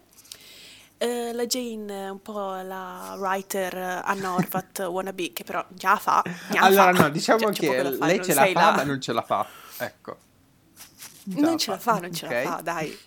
Eh, 0.98 1.32
la 1.34 1.44
Jane 1.46 2.04
è 2.06 2.08
un 2.08 2.22
po' 2.22 2.54
la 2.62 3.14
writer 3.18 3.76
eh, 3.76 4.00
Anna 4.04 4.32
Horvath 4.34 4.78
wannabe, 4.90 5.32
che 5.32 5.44
però 5.44 5.64
già 5.70 5.96
fa. 5.96 6.22
già 6.50 6.60
Allora, 6.62 6.94
fa. 6.94 7.02
no, 7.02 7.08
diciamo 7.10 7.52
Cioè, 7.52 7.52
che 7.52 7.82
da 7.82 7.92
fare, 7.92 8.06
lei 8.06 8.16
non 8.16 8.24
ce 8.24 8.34
la 8.34 8.46
fa, 8.46 8.52
la- 8.70 8.72
ma 8.76 8.82
non 8.84 9.00
ce 9.00 9.12
la 9.12 9.22
fa. 9.22 9.46
Ecco. 9.78 10.16
Non 11.24 11.58
ce 11.58 11.70
la 11.70 11.78
fa, 11.78 11.98
non 11.98 12.12
ce 12.14 12.24
Ok. 12.26 12.32
la 12.32 12.42
fa, 12.42 12.60
dai. 12.62 12.98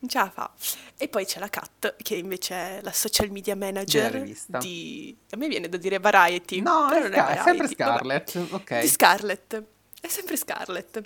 Non 0.00 0.08
ce 0.10 0.18
la 0.18 0.30
fa. 0.30 0.52
E 0.96 1.08
poi 1.08 1.24
c'è 1.24 1.40
la 1.40 1.48
Kat, 1.48 1.96
che 1.96 2.14
invece 2.14 2.54
è 2.54 2.80
la 2.82 2.92
social 2.92 3.30
media 3.30 3.56
manager 3.56 4.22
di... 4.60 5.16
A 5.30 5.36
me 5.36 5.48
viene 5.48 5.68
da 5.68 5.76
dire 5.78 5.98
Variety, 5.98 6.60
No, 6.60 6.86
però 6.88 7.06
è, 7.06 7.08
non 7.08 7.12
Scar- 7.18 7.30
è 7.30 7.42
sempre 7.42 7.66
Variety, 7.66 7.74
vabbè. 7.76 7.96
Scarlett. 7.98 8.52
Ok. 8.52 8.78
Di 8.80 8.86
Scarlett. 8.88 9.62
È 10.00 10.06
sempre 10.06 10.36
Scarlett. 10.36 11.00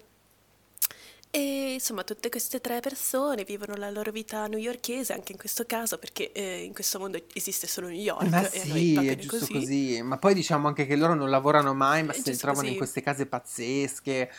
E 1.34 1.72
insomma, 1.72 2.04
tutte 2.04 2.28
queste 2.28 2.60
tre 2.60 2.80
persone 2.80 3.44
vivono 3.44 3.74
la 3.76 3.88
loro 3.88 4.10
vita 4.10 4.46
newyorkese, 4.48 5.14
anche 5.14 5.32
in 5.32 5.38
questo 5.38 5.64
caso, 5.64 5.96
perché 5.96 6.30
eh, 6.32 6.62
in 6.62 6.74
questo 6.74 6.98
mondo 6.98 7.18
esiste 7.32 7.66
solo 7.66 7.86
New 7.86 7.96
York 7.96 8.28
Ma 8.28 8.42
sì, 8.46 8.96
è 8.96 9.16
giusto 9.16 9.38
così. 9.38 9.52
così. 9.54 10.02
Ma 10.02 10.18
poi 10.18 10.34
diciamo 10.34 10.68
anche 10.68 10.84
che 10.84 10.94
loro 10.94 11.14
non 11.14 11.30
lavorano 11.30 11.72
mai, 11.72 12.02
ma 12.02 12.12
È 12.12 12.16
si 12.16 12.18
giusto 12.20 12.32
ritrovano 12.32 12.62
in 12.66 12.76
così. 12.76 12.76
queste 12.76 13.00
case 13.00 13.24
pazzesche. 13.24 14.30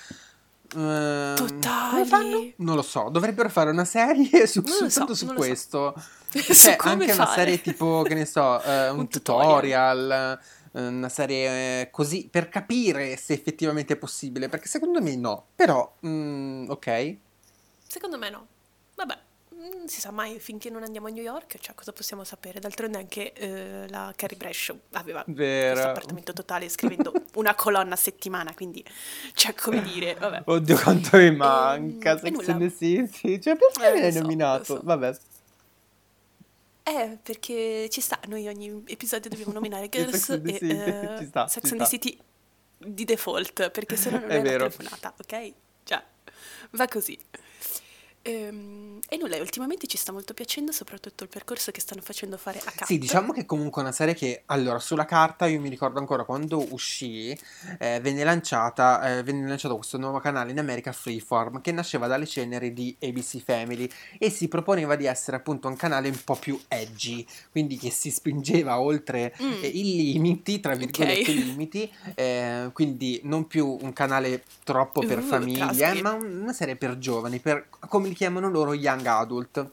Fanno? 0.67 1.33
Totali. 1.35 2.53
Non 2.57 2.75
lo 2.75 2.81
so, 2.83 3.09
dovrebbero 3.11 3.49
fare 3.49 3.71
una 3.71 3.85
serie 3.85 4.45
su- 4.47 4.61
lo 4.63 4.89
so, 4.89 5.13
su 5.15 5.25
so. 5.27 5.33
questo. 5.33 5.93
Su 6.33 6.41
Cioè, 6.53 6.75
come 6.77 6.91
anche 6.93 7.05
una 7.13 7.25
fare. 7.27 7.39
serie 7.41 7.61
tipo, 7.61 8.01
che 8.01 8.15
ne 8.15 8.25
so, 8.25 8.59
eh, 8.63 8.89
un 8.93 8.99
Un 8.99 9.07
tutorial. 9.07 9.99
tutorial, 10.01 10.39
una 10.73 11.09
serie 11.09 11.81
eh, 11.81 11.89
così, 11.91 12.27
per 12.29 12.49
capire 12.49 13.15
se 13.17 13.33
effettivamente 13.33 13.93
è 13.93 13.97
possibile, 13.97 14.49
perché 14.49 14.67
secondo 14.67 15.01
me 15.01 15.15
no. 15.15 15.47
Però, 15.55 15.95
mm, 16.05 16.69
ok. 16.69 17.15
Secondo 17.87 18.17
me 18.17 18.29
no. 18.29 18.47
Vabbè, 18.95 19.17
non 19.55 19.87
si 19.87 20.01
sa 20.01 20.11
mai 20.11 20.39
finché 20.39 20.69
non 20.69 20.83
andiamo 20.83 21.07
a 21.07 21.09
New 21.11 21.23
York, 21.23 21.57
cioè 21.59 21.75
cosa 21.75 21.91
possiamo 21.93 22.23
sapere? 22.23 22.59
D'altronde 22.59 22.97
anche 22.97 23.33
eh, 23.33 23.87
la 23.89 24.11
Carrie 24.15 24.37
Bradshaw 24.37 24.77
aveva 24.93 25.23
questo 25.23 25.41
Vero. 25.41 25.81
appartamento 25.81 26.33
totale 26.33 26.67
scrivendo 26.69 27.13
una 27.35 27.53
colonna 27.55 27.93
a 27.93 27.97
settimana, 27.97 28.53
quindi 28.53 28.83
cioè 29.33 29.53
come 29.53 29.81
dire, 29.83 30.15
vabbè. 30.15 30.43
Oddio, 30.45 30.77
quanto 30.79 31.17
mi 31.17 31.35
manca 31.35 32.13
e 32.13 32.19
Sex 32.19 32.47
and 32.49 32.59
the 32.59 32.71
City. 32.75 33.39
Cioè, 33.39 33.55
perché 33.55 33.93
Eh, 33.93 34.01
l'hai 34.01 34.11
so, 34.11 34.19
nominato? 34.21 34.63
so. 34.63 34.81
Vabbè. 34.83 35.15
Eh, 36.83 37.17
perché 37.23 37.87
ci 37.89 38.01
sta, 38.01 38.19
noi 38.27 38.47
ogni 38.47 38.83
episodio 38.87 39.29
dobbiamo 39.29 39.53
nominare 39.59 39.87
Girls 39.89 40.29
e 40.29 40.37
City, 40.37 40.67
eh, 40.67 41.15
ci 41.17 41.25
sta, 41.27 41.47
Sex 41.47 41.67
ci 41.67 41.73
and 41.73 41.81
the. 41.81 41.87
City 41.87 42.19
di 42.77 43.05
default, 43.05 43.69
perché 43.71 43.95
se 43.95 44.09
no 44.09 44.19
non 44.21 44.29
È 44.29 44.37
è 44.37 44.41
vero. 44.41 44.67
telefonata, 44.67 45.13
ok? 45.17 45.53
Cioè, 45.83 46.03
va 46.71 46.87
così. 46.87 47.17
Ehm, 48.25 48.99
e 49.09 49.17
nulla, 49.17 49.35
ultimamente 49.37 49.85
ci 49.85 49.97
sta 49.97 50.13
molto 50.13 50.33
piacendo 50.33 50.71
soprattutto 50.71 51.23
il 51.23 51.29
percorso 51.29 51.71
che 51.71 51.81
stanno 51.81 52.01
facendo 52.01 52.37
fare 52.37 52.59
a 52.59 52.71
Kat. 52.71 52.85
Sì, 52.85 52.97
diciamo 52.97 53.33
che 53.33 53.45
comunque 53.45 53.81
è 53.81 53.85
una 53.85 53.93
serie 53.93 54.13
che, 54.13 54.43
allora, 54.45 54.79
sulla 54.79 55.03
carta 55.03 55.45
io 55.45 55.59
mi 55.59 55.67
ricordo 55.67 55.99
ancora 55.99 56.23
quando 56.23 56.65
uscì, 56.73 57.37
eh, 57.79 57.99
venne 58.01 58.23
lanciata, 58.23 59.17
eh, 59.17 59.23
venne 59.23 59.45
lanciato 59.47 59.75
questo 59.75 59.97
nuovo 59.97 60.19
canale 60.21 60.51
in 60.51 60.59
America, 60.59 60.93
Freeform, 60.93 61.59
che 61.59 61.73
nasceva 61.73 62.07
dalle 62.07 62.25
ceneri 62.25 62.71
di 62.71 62.95
ABC 63.01 63.39
Family 63.43 63.89
e 64.17 64.29
si 64.29 64.47
proponeva 64.47 64.95
di 64.95 65.05
essere 65.05 65.35
appunto 65.35 65.67
un 65.67 65.75
canale 65.75 66.07
un 66.07 66.19
po' 66.23 66.35
più 66.35 66.57
edgy, 66.69 67.25
quindi 67.51 67.77
che 67.77 67.91
si 67.91 68.09
spingeva 68.09 68.79
oltre 68.79 69.35
Mm, 69.41 69.51
eh, 69.63 69.67
i 69.67 69.83
limiti, 70.13 70.59
tra 70.61 70.75
virgolette 70.75 71.31
ok. 71.31 71.37
limiti, 71.37 71.91
eh, 72.15 72.69
quindi 72.71 73.19
non 73.23 73.47
più 73.47 73.77
un 73.81 73.91
canale 73.91 74.43
troppo 74.63 75.01
per 75.01 75.17
Uh, 75.19 75.21
famiglie, 75.23 75.57
caspita. 75.65 76.01
ma 76.01 76.11
un- 76.13 76.41
una 76.41 76.53
serie 76.53 76.75
per 76.77 76.97
giovani, 76.97 77.39
per, 77.39 77.67
come 77.89 78.12
li 78.13 78.15
chiamano 78.15 78.49
loro, 78.49 78.73
young 78.73 79.05
adult. 79.05 79.69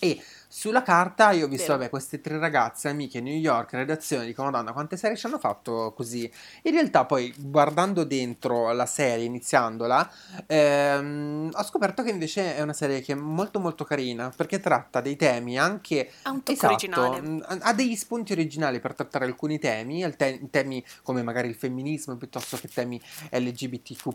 E 0.00 0.20
sulla 0.48 0.82
carta 0.82 1.30
io 1.30 1.46
ho 1.46 1.48
visto, 1.48 1.68
Vero. 1.68 1.78
vabbè, 1.78 1.90
queste 1.90 2.20
tre 2.20 2.38
ragazze, 2.38 2.88
amiche 2.88 3.20
New 3.20 3.34
York, 3.34 3.72
redazione, 3.72 4.26
dico, 4.26 4.42
Madonna, 4.42 4.72
quante 4.72 4.98
serie 4.98 5.16
ci 5.16 5.24
hanno 5.24 5.38
fatto 5.38 5.94
così? 5.96 6.30
In 6.62 6.72
realtà 6.72 7.06
poi, 7.06 7.32
guardando 7.38 8.04
dentro 8.04 8.70
la 8.72 8.84
serie, 8.84 9.24
iniziandola, 9.24 10.12
ehm, 10.46 11.50
ho 11.54 11.62
scoperto 11.64 12.02
che 12.02 12.10
invece 12.10 12.54
è 12.54 12.60
una 12.60 12.74
serie 12.74 13.00
che 13.00 13.12
è 13.12 13.16
molto 13.16 13.60
molto 13.60 13.84
carina, 13.84 14.30
perché 14.34 14.60
tratta 14.60 15.00
dei 15.00 15.16
temi 15.16 15.58
anche... 15.58 16.10
Ha 16.22 16.30
un 16.30 16.42
tocco 16.42 16.52
Esatto, 16.52 16.72
originale. 16.72 17.20
mm, 17.22 17.40
ha 17.60 17.72
degli 17.72 17.96
spunti 17.96 18.32
originali 18.32 18.80
per 18.80 18.94
trattare 18.94 19.24
alcuni 19.24 19.58
temi, 19.58 20.02
te- 20.16 20.40
temi 20.50 20.84
come 21.02 21.22
magari 21.22 21.48
il 21.48 21.54
femminismo 21.54 22.16
piuttosto 22.16 22.58
che 22.58 22.68
temi 22.68 23.00
LGBTQ+, 23.30 24.08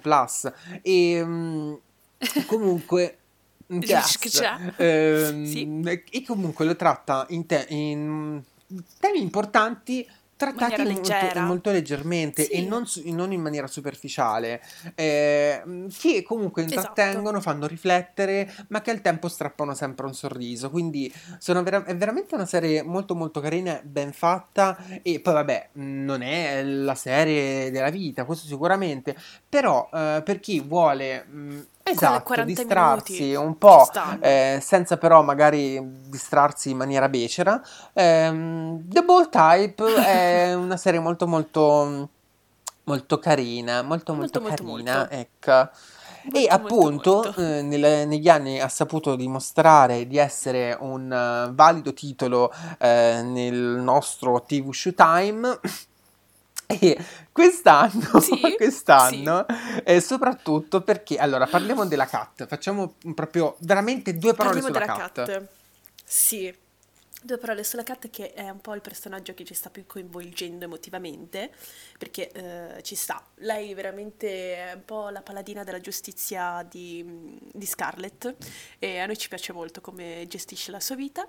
e 0.83 1.23
mm, 1.23 1.73
comunque... 2.45 3.17
Yes. 3.71 4.17
Ehm, 4.77 5.45
Sì. 5.45 6.01
e 6.11 6.23
comunque 6.25 6.65
lo 6.65 6.75
tratta 6.75 7.25
in, 7.29 7.45
te- 7.45 7.65
in 7.69 8.41
temi 8.99 9.21
importanti 9.21 10.07
trattati 10.39 10.81
molto, 10.83 11.39
molto 11.41 11.69
leggermente 11.71 12.47
e 12.47 12.59
Sì. 12.59 12.65
non, 12.65 12.87
su- 12.87 13.01
non 13.13 13.33
in 13.33 13.41
maniera 13.41 13.67
superficiale, 13.67 14.61
ehm, 14.95 15.89
che 15.89 16.23
comunque 16.23 16.63
Esatto. 16.63 16.77
intrattengono, 16.79 17.41
fanno 17.41 17.67
riflettere, 17.67 18.49
ma 18.69 18.79
che 18.81 18.91
al 18.91 19.01
tempo 19.01 19.27
strappano 19.27 19.73
sempre 19.73 20.05
un 20.05 20.13
sorriso. 20.13 20.69
Quindi 20.69 21.11
vera- 21.61 21.83
è 21.83 21.93
veramente 21.95 22.35
una 22.35 22.45
serie 22.45 22.83
molto 22.83 23.15
molto 23.15 23.41
carina, 23.41 23.81
ben 23.83 24.13
fatta 24.13 24.77
e 25.01 25.19
poi 25.19 25.33
vabbè, 25.33 25.69
non 25.73 26.21
è 26.21 26.63
la 26.63 26.95
serie 26.95 27.69
della 27.69 27.89
vita, 27.89 28.23
questo 28.23 28.47
sicuramente, 28.47 29.17
però 29.47 29.89
eh, 29.93 30.21
per 30.23 30.39
chi 30.39 30.61
vuole... 30.61 31.23
mh, 31.25 31.49
Quelle 31.49 31.78
Esatto, 31.89 32.23
40 32.23 32.43
distrarsi 32.53 33.11
minuti 33.13 33.35
un 33.35 33.57
po', 33.57 33.89
eh, 34.19 34.59
senza 34.61 34.97
però 34.97 35.21
magari 35.23 35.79
distrarsi 36.07 36.71
in 36.71 36.77
maniera 36.77 37.09
becera. 37.09 37.61
Ehm, 37.93 38.81
The 38.87 39.01
Bold 39.03 39.29
Type 39.29 39.83
è 40.05 40.53
una 40.53 40.77
serie 40.77 40.99
molto 40.99 41.27
molto 41.27 42.09
molto 42.83 43.19
carina, 43.19 43.81
molto 43.83 44.13
molto, 44.15 44.41
Molto, 44.41 44.55
carina, 44.55 44.97
molto. 44.97 45.13
ecco. 45.13 45.69
E 46.31 46.47
Molto, 46.49 46.75
molto, 46.75 47.19
appunto 47.21 47.35
eh, 47.41 47.61
nel- 47.61 48.07
negli 48.07 48.27
anni 48.27 48.59
ha 48.59 48.67
saputo 48.67 49.15
dimostrare 49.15 50.05
di 50.05 50.17
essere 50.17 50.75
un 50.79 51.11
eh, 51.11 51.51
valido 51.53 51.93
titolo 51.93 52.51
eh, 52.77 53.21
nel 53.23 53.55
nostro 53.55 54.43
TV 54.45 54.71
Showtime. 54.71 55.59
E 56.71 56.95
quest'anno, 57.49 58.19
Sì, 58.19 58.55
quest'anno, 58.57 59.45
e 59.85 60.01
soprattutto 60.01 60.81
perché, 60.81 61.17
allora, 61.17 61.47
parliamo 61.47 61.85
della 61.85 62.05
Cat, 62.05 62.45
facciamo 62.47 62.95
proprio 63.15 63.55
veramente 63.59 64.17
due 64.17 64.33
parole 64.33 64.59
Parliamo 64.59 64.75
sulla 64.75 64.93
della 64.93 65.07
Cat. 65.07 65.25
Cat. 65.25 65.47
Sì. 66.03 66.53
Due 67.21 67.37
parole 67.37 67.65
sulla 67.65 67.83
Cat 67.83 68.09
che 68.09 68.31
è 68.31 68.49
un 68.49 68.61
po' 68.61 68.73
il 68.75 68.81
personaggio 68.81 69.33
che 69.33 69.43
ci 69.43 69.53
sta 69.53 69.69
più 69.69 69.85
coinvolgendo 69.85 70.63
emotivamente, 70.65 71.51
perché 71.97 72.31
eh, 72.31 72.81
ci 72.81 72.95
sta. 72.95 73.21
Lei 73.35 73.73
veramente 73.73 74.55
è 74.55 74.71
un 74.75 74.85
po' 74.85 75.09
la 75.09 75.21
paladina 75.21 75.65
della 75.65 75.81
giustizia 75.81 76.65
di, 76.69 77.37
di 77.51 77.65
Scarlett 77.65 78.35
e 78.79 78.99
a 78.99 79.05
noi 79.05 79.17
ci 79.17 79.27
piace 79.27 79.51
molto 79.51 79.81
come 79.81 80.25
gestisce 80.27 80.71
la 80.71 80.79
sua 80.79 80.95
vita. 80.95 81.27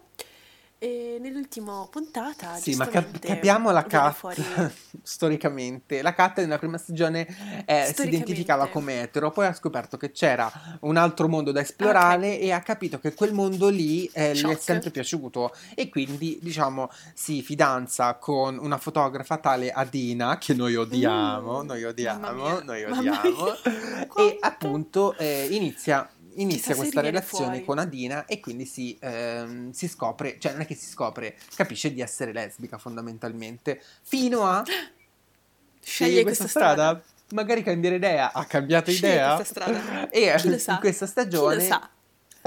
E 0.82 1.18
nell'ultima 1.20 1.86
puntata, 1.90 2.56
Sì, 2.56 2.74
ma 2.74 2.88
cap- 2.88 3.18
capiamo 3.18 3.70
la 3.70 3.84
Cat 3.84 4.14
fuori... 4.14 4.42
storicamente. 5.02 6.00
La 6.00 6.14
Cat 6.14 6.38
nella 6.38 6.56
prima 6.56 6.78
stagione 6.78 7.26
eh, 7.66 7.92
si 7.94 8.06
identificava 8.06 8.66
come 8.68 9.02
etero, 9.02 9.30
poi 9.30 9.44
ha 9.44 9.52
scoperto 9.52 9.98
che 9.98 10.10
c'era 10.10 10.50
un 10.80 10.96
altro 10.96 11.28
mondo 11.28 11.52
da 11.52 11.60
esplorare 11.60 12.40
e 12.40 12.50
ha 12.52 12.60
capito 12.60 12.98
che 12.98 13.12
quel 13.12 13.34
mondo 13.34 13.68
lì 13.68 14.06
eh, 14.14 14.34
gli 14.34 14.46
è 14.46 14.56
sempre 14.56 14.88
piaciuto. 14.90 15.54
E 15.74 15.90
quindi, 15.90 16.38
diciamo, 16.40 16.88
si 17.12 17.42
fidanza 17.42 18.14
con 18.14 18.56
una 18.56 18.78
fotografa 18.78 19.36
tale 19.36 19.70
Adina, 19.70 20.38
che 20.38 20.54
noi 20.54 20.76
odiamo, 20.76 21.62
Mm, 21.62 21.66
noi 21.66 21.84
odiamo, 21.84 22.60
noi 22.60 22.84
odiamo, 22.84 23.52
e 24.16 24.38
appunto 24.40 25.14
eh, 25.18 25.46
inizia 25.50 26.08
inizia 26.34 26.74
questa 26.74 27.00
relazione 27.00 27.44
fuori. 27.44 27.64
con 27.64 27.78
Adina 27.78 28.24
e 28.26 28.40
quindi 28.40 28.64
si, 28.64 28.96
ehm, 29.00 29.70
si 29.72 29.88
scopre, 29.88 30.36
cioè 30.38 30.52
non 30.52 30.62
è 30.62 30.66
che 30.66 30.74
si 30.74 30.86
scopre, 30.86 31.36
capisce 31.54 31.92
di 31.92 32.00
essere 32.00 32.32
lesbica 32.32 32.78
fondamentalmente, 32.78 33.82
fino 34.02 34.46
a 34.46 34.62
Sceglie 35.82 36.22
questa, 36.22 36.44
questa 36.44 36.48
strada. 36.48 36.72
strada. 36.72 37.04
Magari 37.32 37.62
cambiare 37.62 37.96
idea, 37.96 38.32
ha 38.32 38.44
cambiato 38.44 38.90
Sceglie 38.90 39.12
idea 39.12 39.34
questa 39.36 39.54
strada. 39.54 40.10
e 40.10 40.34
in 40.42 40.76
questa 40.80 41.06
stagione 41.06 41.68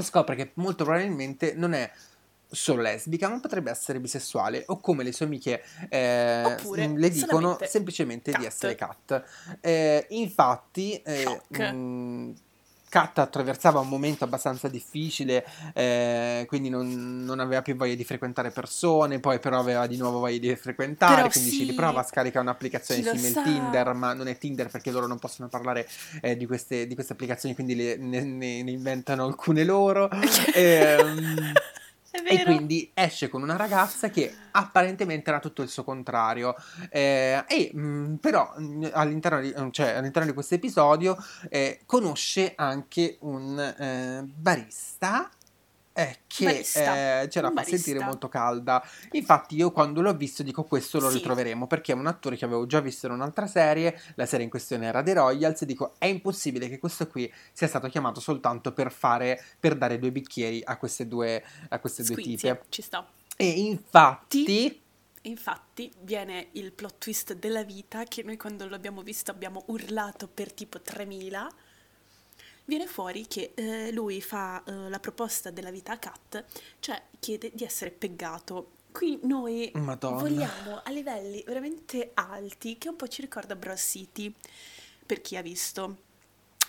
scopre 0.01 0.35
che 0.35 0.51
molto 0.55 0.83
probabilmente 0.83 1.53
non 1.55 1.73
è 1.73 1.91
solo 2.49 2.81
lesbica, 2.81 3.29
ma 3.29 3.39
potrebbe 3.39 3.71
essere 3.71 3.99
bisessuale 3.99 4.63
o 4.67 4.79
come 4.79 5.03
le 5.03 5.11
sue 5.11 5.25
amiche 5.25 5.63
eh, 5.89 6.43
Oppure 6.45 6.87
le 6.95 7.09
dicono 7.09 7.57
semplicemente 7.63 8.31
di 8.31 8.37
cat. 8.37 8.45
essere 8.45 8.75
cat. 8.75 9.23
Eh, 9.59 10.05
infatti, 10.09 11.01
eh, 11.01 11.41
mh, 11.47 12.33
Kat 12.93 13.17
attraversava 13.17 13.79
un 13.79 13.87
momento 13.89 14.23
abbastanza 14.23 14.67
difficile, 14.67 15.43
eh, 15.73 16.45
quindi 16.47 16.69
non, 16.69 17.23
non 17.25 17.39
aveva 17.39 17.63
più 17.63 17.75
voglia 17.75 17.95
di 17.95 18.03
frequentare 18.03 18.51
persone, 18.51 19.19
poi 19.19 19.39
però 19.39 19.57
aveva 19.57 19.87
di 19.87 19.97
nuovo 19.97 20.19
voglia 20.19 20.37
di 20.37 20.55
frequentare, 20.55 21.15
Però 21.15 21.29
quindi 21.29 21.49
ci 21.49 21.55
sì, 21.57 21.65
riprova, 21.65 22.03
scarica 22.03 22.39
un'applicazione 22.39 23.01
chi 23.01 23.07
simile 23.17 23.29
sa? 23.33 23.41
Tinder, 23.41 23.93
ma 23.95 24.13
non 24.13 24.27
è 24.27 24.37
Tinder 24.37 24.69
perché 24.69 24.91
loro 24.91 25.07
non 25.07 25.17
possono 25.17 25.47
parlare 25.47 25.87
eh, 26.21 26.37
di, 26.37 26.45
queste, 26.45 26.85
di 26.85 26.93
queste 26.93 27.13
applicazioni, 27.13 27.55
quindi 27.55 27.73
le- 27.75 27.97
ne, 27.97 28.21
ne- 28.21 28.61
ne 28.61 28.69
inventano 28.71 29.25
alcune 29.25 29.63
loro. 29.63 30.07
Ehm, 30.53 31.51
È 31.51 31.72
e 32.13 32.43
quindi 32.43 32.91
esce 32.93 33.27
con 33.27 33.41
una 33.41 33.55
ragazza 33.55 34.09
che 34.09 34.31
apparentemente 34.51 35.31
era 35.31 35.39
tutto 35.39 35.63
il 35.63 35.69
suo 35.69 35.83
contrario. 35.83 36.55
Eh, 36.89 37.43
e 37.47 37.71
mh, 37.73 38.15
però 38.21 38.53
mh, 38.55 38.89
all'interno 38.93 39.41
di, 39.41 39.53
cioè, 39.71 39.93
all'interno 39.93 40.27
di 40.27 40.33
questo 40.33 40.55
episodio 40.55 41.17
eh, 41.49 41.81
conosce 41.85 42.53
anche 42.55 43.17
un 43.21 43.59
eh, 43.59 44.23
barista 44.23 45.29
è 45.93 46.17
che 46.27 46.43
Barista, 46.45 47.21
eh, 47.21 47.29
ce 47.29 47.39
la 47.41 47.51
fa 47.51 47.63
sentire 47.63 47.99
molto 47.99 48.27
calda. 48.27 48.83
Infatti, 49.11 49.55
io 49.55 49.71
quando 49.71 50.01
l'ho 50.01 50.13
visto 50.15 50.41
dico 50.43 50.63
questo 50.63 50.99
lo 50.99 51.09
Sì, 51.09 51.17
ritroveremo 51.17 51.67
perché 51.67 51.91
è 51.91 51.95
un 51.95 52.07
attore 52.07 52.35
che 52.35 52.45
avevo 52.45 52.65
già 52.65 52.79
visto 52.79 53.05
in 53.05 53.13
un'altra 53.13 53.47
serie. 53.47 53.99
La 54.15 54.25
serie 54.25 54.43
in 54.45 54.49
questione 54.49 54.87
era 54.87 55.03
The 55.03 55.13
Royals. 55.13 55.61
E 55.61 55.65
dico: 55.65 55.93
è 55.99 56.05
impossibile 56.05 56.67
che 56.67 56.79
questo 56.79 57.07
qui 57.07 57.31
sia 57.51 57.67
stato 57.67 57.87
chiamato 57.89 58.19
soltanto 58.19 58.73
per 58.73 58.91
fare 58.91 59.41
per 59.59 59.75
dare 59.77 59.99
due 59.99 60.11
bicchieri 60.11 60.61
a 60.63 60.77
queste 60.77 61.07
due, 61.07 61.43
a 61.69 61.79
queste 61.79 62.03
due 62.03 62.17
tipe. 62.17 62.65
ci 62.69 62.81
sta. 62.81 63.07
E 63.35 63.51
Ti 64.27 64.41
infatti, 64.41 64.81
Infatti 65.25 65.91
viene 66.01 66.49
il 66.53 66.73
plot 66.73 66.97
twist 66.97 67.33
della 67.33 67.63
vita 67.63 68.03
che 68.03 68.23
noi 68.23 68.35
quando 68.35 68.67
l'abbiamo 68.67 69.01
visto 69.03 69.31
abbiamo 69.31 69.63
urlato 69.67 70.27
per 70.27 70.51
tipo 70.53 70.81
3000. 70.81 71.49
Viene 72.65 72.87
fuori 72.87 73.27
che 73.27 73.51
eh, 73.55 73.91
lui 73.91 74.21
fa 74.21 74.63
eh, 74.63 74.89
la 74.89 74.99
proposta 74.99 75.51
della 75.51 75.71
vita 75.71 75.93
a 75.93 75.99
Kat, 75.99 76.45
cioè 76.79 77.01
chiede 77.19 77.51
di 77.53 77.63
essere 77.63 77.91
peggato. 77.91 78.71
Qui 78.91 79.19
noi 79.23 79.71
Madonna. 79.73 80.17
vogliamo 80.17 80.81
a 80.83 80.91
livelli 80.91 81.43
veramente 81.45 82.11
alti, 82.13 82.77
che 82.77 82.89
un 82.89 82.95
po' 82.95 83.07
ci 83.07 83.21
ricorda 83.21 83.55
Bros 83.55 83.81
City, 83.81 84.33
per 85.05 85.19
chi 85.21 85.35
ha 85.35 85.41
visto, 85.41 85.97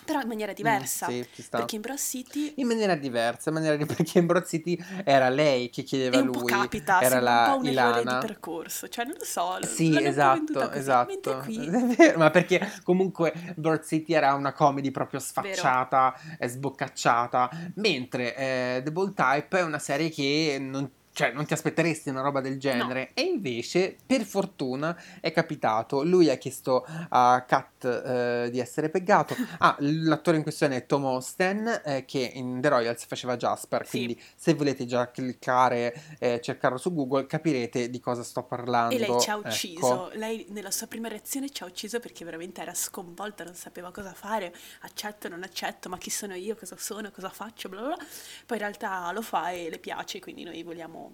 però 0.05 0.21
in 0.21 0.27
maniera 0.27 0.51
Mm, 0.51 0.55
diversa, 0.55 1.07
sì, 1.07 1.27
ci 1.33 1.41
sta. 1.41 1.57
perché 1.57 1.75
City 1.97 2.53
In 2.57 2.67
maniera 2.67 2.95
diversa, 2.95 3.49
in 3.49 3.55
maniera 3.55 3.75
di- 3.75 3.85
perché 3.93 4.21
City 4.45 4.77
era 5.03 5.29
lei 5.29 5.69
che 5.69 5.83
chiedeva 5.83 6.17
a 6.17 6.21
un 6.21 6.27
lui, 6.27 6.45
capita, 6.51 7.01
era 7.01 7.09
sembra 7.15 7.31
un 7.31 7.35
la 7.37 7.43
po' 7.51 7.57
un 7.57 7.65
errore 7.67 7.93
di 7.97 8.01
Ilana. 8.01 8.17
percorso, 8.19 8.87
cioè 8.87 9.05
non 9.05 9.15
lo 9.17 9.25
so, 9.25 9.57
Sì, 9.61 9.95
un 9.95 10.05
esatto, 10.05 10.71
esatto. 10.71 11.39
qui, 11.43 11.69
vero, 11.97 12.17
ma 12.17 12.29
perché 12.29 12.71
comunque 12.83 13.33
Broad 13.55 13.83
City 13.83 14.13
era 14.13 14.33
una 14.33 14.53
comedy 14.53 14.91
proprio 14.91 15.19
vero, 15.19 15.25
sfacciata 15.25 16.13
e 16.39 16.47
sboccacciata, 16.47 17.49
mentre 17.75 18.35
eh, 18.35 18.81
The 18.83 18.91
Bold 18.91 19.13
Type 19.15 19.59
è 19.59 19.63
una 19.63 19.79
serie 19.79 20.09
che 20.09 20.57
non, 20.59 20.89
cioè, 21.15 21.31
non 21.31 21.45
ti 21.45 21.53
aspetteresti 21.53 22.09
una 22.09 22.21
roba 22.21 22.41
del 22.41 22.53
no, 22.53 22.59
genere. 22.59 23.11
E 23.13 23.21
invece, 23.21 23.95
per 24.05 24.23
fortuna, 24.25 25.01
è 25.21 25.31
capitato. 25.31 26.03
Lui 26.03 26.29
ha 26.29 26.35
chiesto 26.35 26.85
a 27.09 27.45
Kat 27.47 27.85
eh, 27.85 28.49
di 28.51 28.59
essere 28.59 28.89
peggato. 28.89 29.35
Ah, 29.57 29.77
l'attore 29.79 30.35
in 30.37 30.43
questione 30.43 30.75
è 30.75 30.85
Tom 30.85 31.05
Austen, 31.05 31.81
eh, 31.85 32.03
che 32.05 32.31
in 32.35 32.59
The 32.59 32.67
Royals 32.67 33.05
faceva 33.05 33.37
Jasper, 33.37 33.85
sì, 33.85 33.97
quindi 33.97 34.21
se 34.35 34.53
volete 34.53 34.85
già 34.85 35.09
cliccare 35.09 36.17
e 36.19 36.41
cercarlo 36.41 36.77
su 36.77 36.93
Google 36.93 37.25
capirete 37.25 37.89
di 37.89 37.99
cosa 37.99 38.21
sto 38.21 38.41
e 38.41 38.43
lei 38.43 38.47
ci 38.47 38.47
parlando. 38.47 39.05
ha 39.05 39.37
Ecco. 39.37 39.47
ucciso, 39.47 40.09
lei 40.13 40.45
nella 40.49 40.71
sua 40.71 40.87
prima 40.87 41.07
reazione 41.07 41.49
ci 41.49 41.63
ha 41.63 41.65
ucciso 41.65 41.99
perché 41.99 42.25
veramente 42.25 42.61
era 42.61 42.73
sconvolta, 42.73 43.43
non 43.43 43.55
sapeva 43.55 43.91
cosa 43.91 44.13
fare, 44.13 44.53
accetto, 44.81 45.29
non 45.29 45.43
accetto, 45.43 45.89
ma 45.89 45.97
chi 45.97 46.09
sono 46.09 46.35
io, 46.35 46.55
cosa 46.55 46.75
sono, 46.77 47.11
cosa 47.11 47.29
faccio, 47.29 47.69
bla 47.69 47.79
bla 47.79 47.95
bla. 47.95 48.05
Poi 48.45 48.57
in 48.57 48.63
realtà 48.63 49.11
lo 49.11 49.21
fa 49.21 49.51
e 49.51 49.69
le 49.69 49.79
piace, 49.79 50.19
quindi 50.19 50.43
noi 50.43 50.61
vogliamo, 50.63 51.04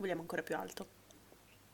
vogliamo 0.00 0.20
ancora 0.22 0.42
più 0.42 0.56
alto. 0.56 0.86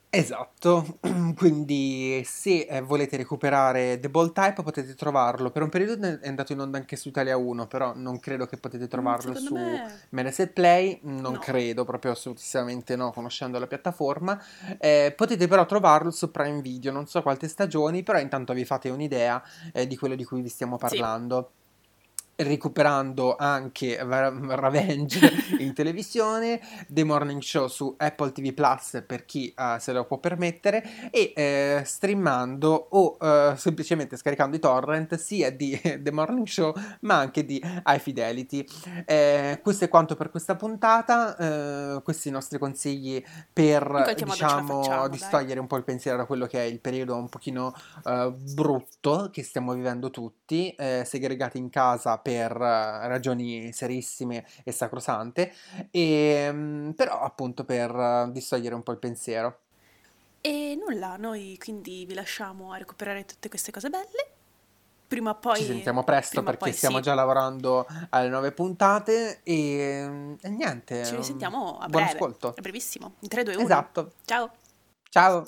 Esatto, 0.09 0.99
quindi 1.35 2.23
se 2.25 2.61
eh, 2.61 2.81
volete 2.81 3.17
recuperare 3.17 3.99
The 3.99 4.09
Ball 4.09 4.31
Type 4.31 4.63
potete 4.63 4.95
trovarlo. 4.95 5.51
Per 5.51 5.61
un 5.61 5.69
periodo 5.69 6.19
è 6.21 6.27
andato 6.27 6.53
in 6.53 6.59
onda 6.61 6.77
anche 6.77 6.95
su 6.95 7.09
Italia 7.09 7.35
1, 7.37 7.67
però 7.67 7.93
non 7.93 8.17
credo 8.19 8.45
che 8.47 8.57
potete 8.57 8.87
Mm, 8.87 8.87
trovarlo 8.87 9.35
secondo 9.35 9.49
su 9.49 9.79
me 9.79 10.01
Mediaset 10.11 10.53
Play, 10.53 10.99
non 11.03 11.33
no. 11.33 11.39
credo, 11.39 11.83
proprio 11.83 12.13
assolutamente 12.13 12.95
no, 12.95 13.11
conoscendo 13.11 13.59
la 13.59 13.67
piattaforma. 13.67 14.41
Eh, 14.79 15.13
potete 15.15 15.47
però 15.47 15.65
trovarlo 15.65 16.09
su 16.09 16.31
Prime 16.31 16.61
Video, 16.61 16.91
non 16.91 17.05
so 17.05 17.21
quante 17.21 17.47
stagioni, 17.49 18.01
però 18.01 18.17
intanto 18.17 18.53
vi 18.53 18.65
fate 18.65 18.89
un'idea 18.89 19.43
eh, 19.73 19.85
di 19.87 19.97
quello 19.97 20.15
di 20.15 20.23
cui 20.23 20.41
vi 20.41 20.49
stiamo 20.49 20.77
Sì, 20.83 20.97
parlando. 20.97 21.51
Recuperando 22.39 23.35
anche 23.35 23.97
Revenge 23.99 25.31
in 25.57 25.73
televisione, 25.73 26.61
The 26.87 27.03
Morning 27.03 27.41
Show 27.41 27.65
su 27.65 27.95
Apple 27.97 28.31
TV 28.31 28.53
Plus 28.53 29.03
per 29.07 29.25
chi 29.25 29.51
eh, 29.57 29.77
se 29.79 29.91
lo 29.91 30.05
può 30.05 30.19
permettere 30.19 31.09
e 31.09 31.33
eh, 31.35 31.81
streamando 31.83 32.89
o 32.91 33.17
eh, 33.19 33.53
semplicemente 33.57 34.17
scaricando 34.17 34.55
i 34.55 34.59
torrent 34.59 35.15
sia 35.15 35.51
di 35.51 35.81
The 35.99 36.11
Morning 36.11 36.45
Show 36.45 36.75
ma 37.01 37.15
anche 37.15 37.43
di 37.43 37.59
High 37.59 37.99
Fidelity. 37.99 38.63
Eh, 39.05 39.59
questo 39.63 39.85
è 39.85 39.89
quanto 39.89 40.15
per 40.15 40.29
questa 40.29 40.55
puntata, 40.55 41.35
eh, 41.37 42.01
questi 42.03 42.27
i 42.27 42.31
nostri 42.31 42.59
consigli 42.59 43.19
per 43.51 44.13
diciamo 44.13 44.31
facciamo, 44.31 44.87
dai. 44.87 45.09
distogliere 45.09 45.59
un 45.59 45.65
po' 45.65 45.77
il 45.77 45.83
pensiero 45.83 46.17
da 46.17 46.25
quello 46.25 46.45
che 46.45 46.59
è 46.59 46.65
il 46.65 46.81
periodo 46.81 47.15
un 47.15 47.29
pochino 47.29 47.73
eh, 48.05 48.31
brutto 48.53 49.29
che 49.31 49.41
stiamo 49.41 49.73
vivendo 49.73 50.11
tutti, 50.11 50.75
segregati 50.77 51.57
in 51.57 51.69
casa 51.71 52.19
per 52.27 52.51
eh, 52.51 53.07
ragioni 53.07 53.71
serissime 53.71 54.45
e 54.65 54.73
sacrosante, 54.73 55.53
e, 55.89 56.49
mm, 56.51 56.89
però 56.89 57.21
appunto 57.21 57.63
per 57.63 58.27
distogliere 58.31 58.75
un 58.75 58.83
po' 58.83 58.91
il 58.91 58.97
pensiero. 58.97 59.59
E 60.41 60.77
nulla, 60.77 61.15
noi 61.15 61.57
quindi 61.57 62.05
vi 62.05 62.13
lasciamo 62.13 62.73
a 62.73 62.77
recuperare 62.77 63.23
tutte 63.23 63.47
queste 63.47 63.71
cose 63.71 63.89
belle. 63.89 64.31
Prima 65.07 65.29
o 65.29 65.33
Ci 65.35 65.39
poi, 65.39 65.63
sentiamo 65.63 66.03
presto 66.03 66.43
perché 66.43 66.57
poi 66.57 66.73
stiamo 66.73 66.97
sì, 66.97 67.03
già 67.03 67.13
lavorando 67.13 67.87
alle 68.09 68.27
nuove 68.27 68.51
puntate 68.51 69.39
e, 69.43 70.05
mm, 70.05 70.33
e 70.33 70.37
ci 70.41 70.49
niente, 70.49 71.09
mm, 71.09 71.15
risentiamo 71.15 71.77
a 71.79 71.87
buon 71.87 72.03
breve, 72.03 72.11
ascolto. 72.11 72.47
a 72.49 72.61
brevissimo, 72.61 73.13
in 73.21 73.29
3, 73.29 73.43
2, 73.43 73.55
1. 73.55 73.63
Esatto. 73.63 74.11
Ciao! 74.25 74.51
Ciao. 75.09 75.45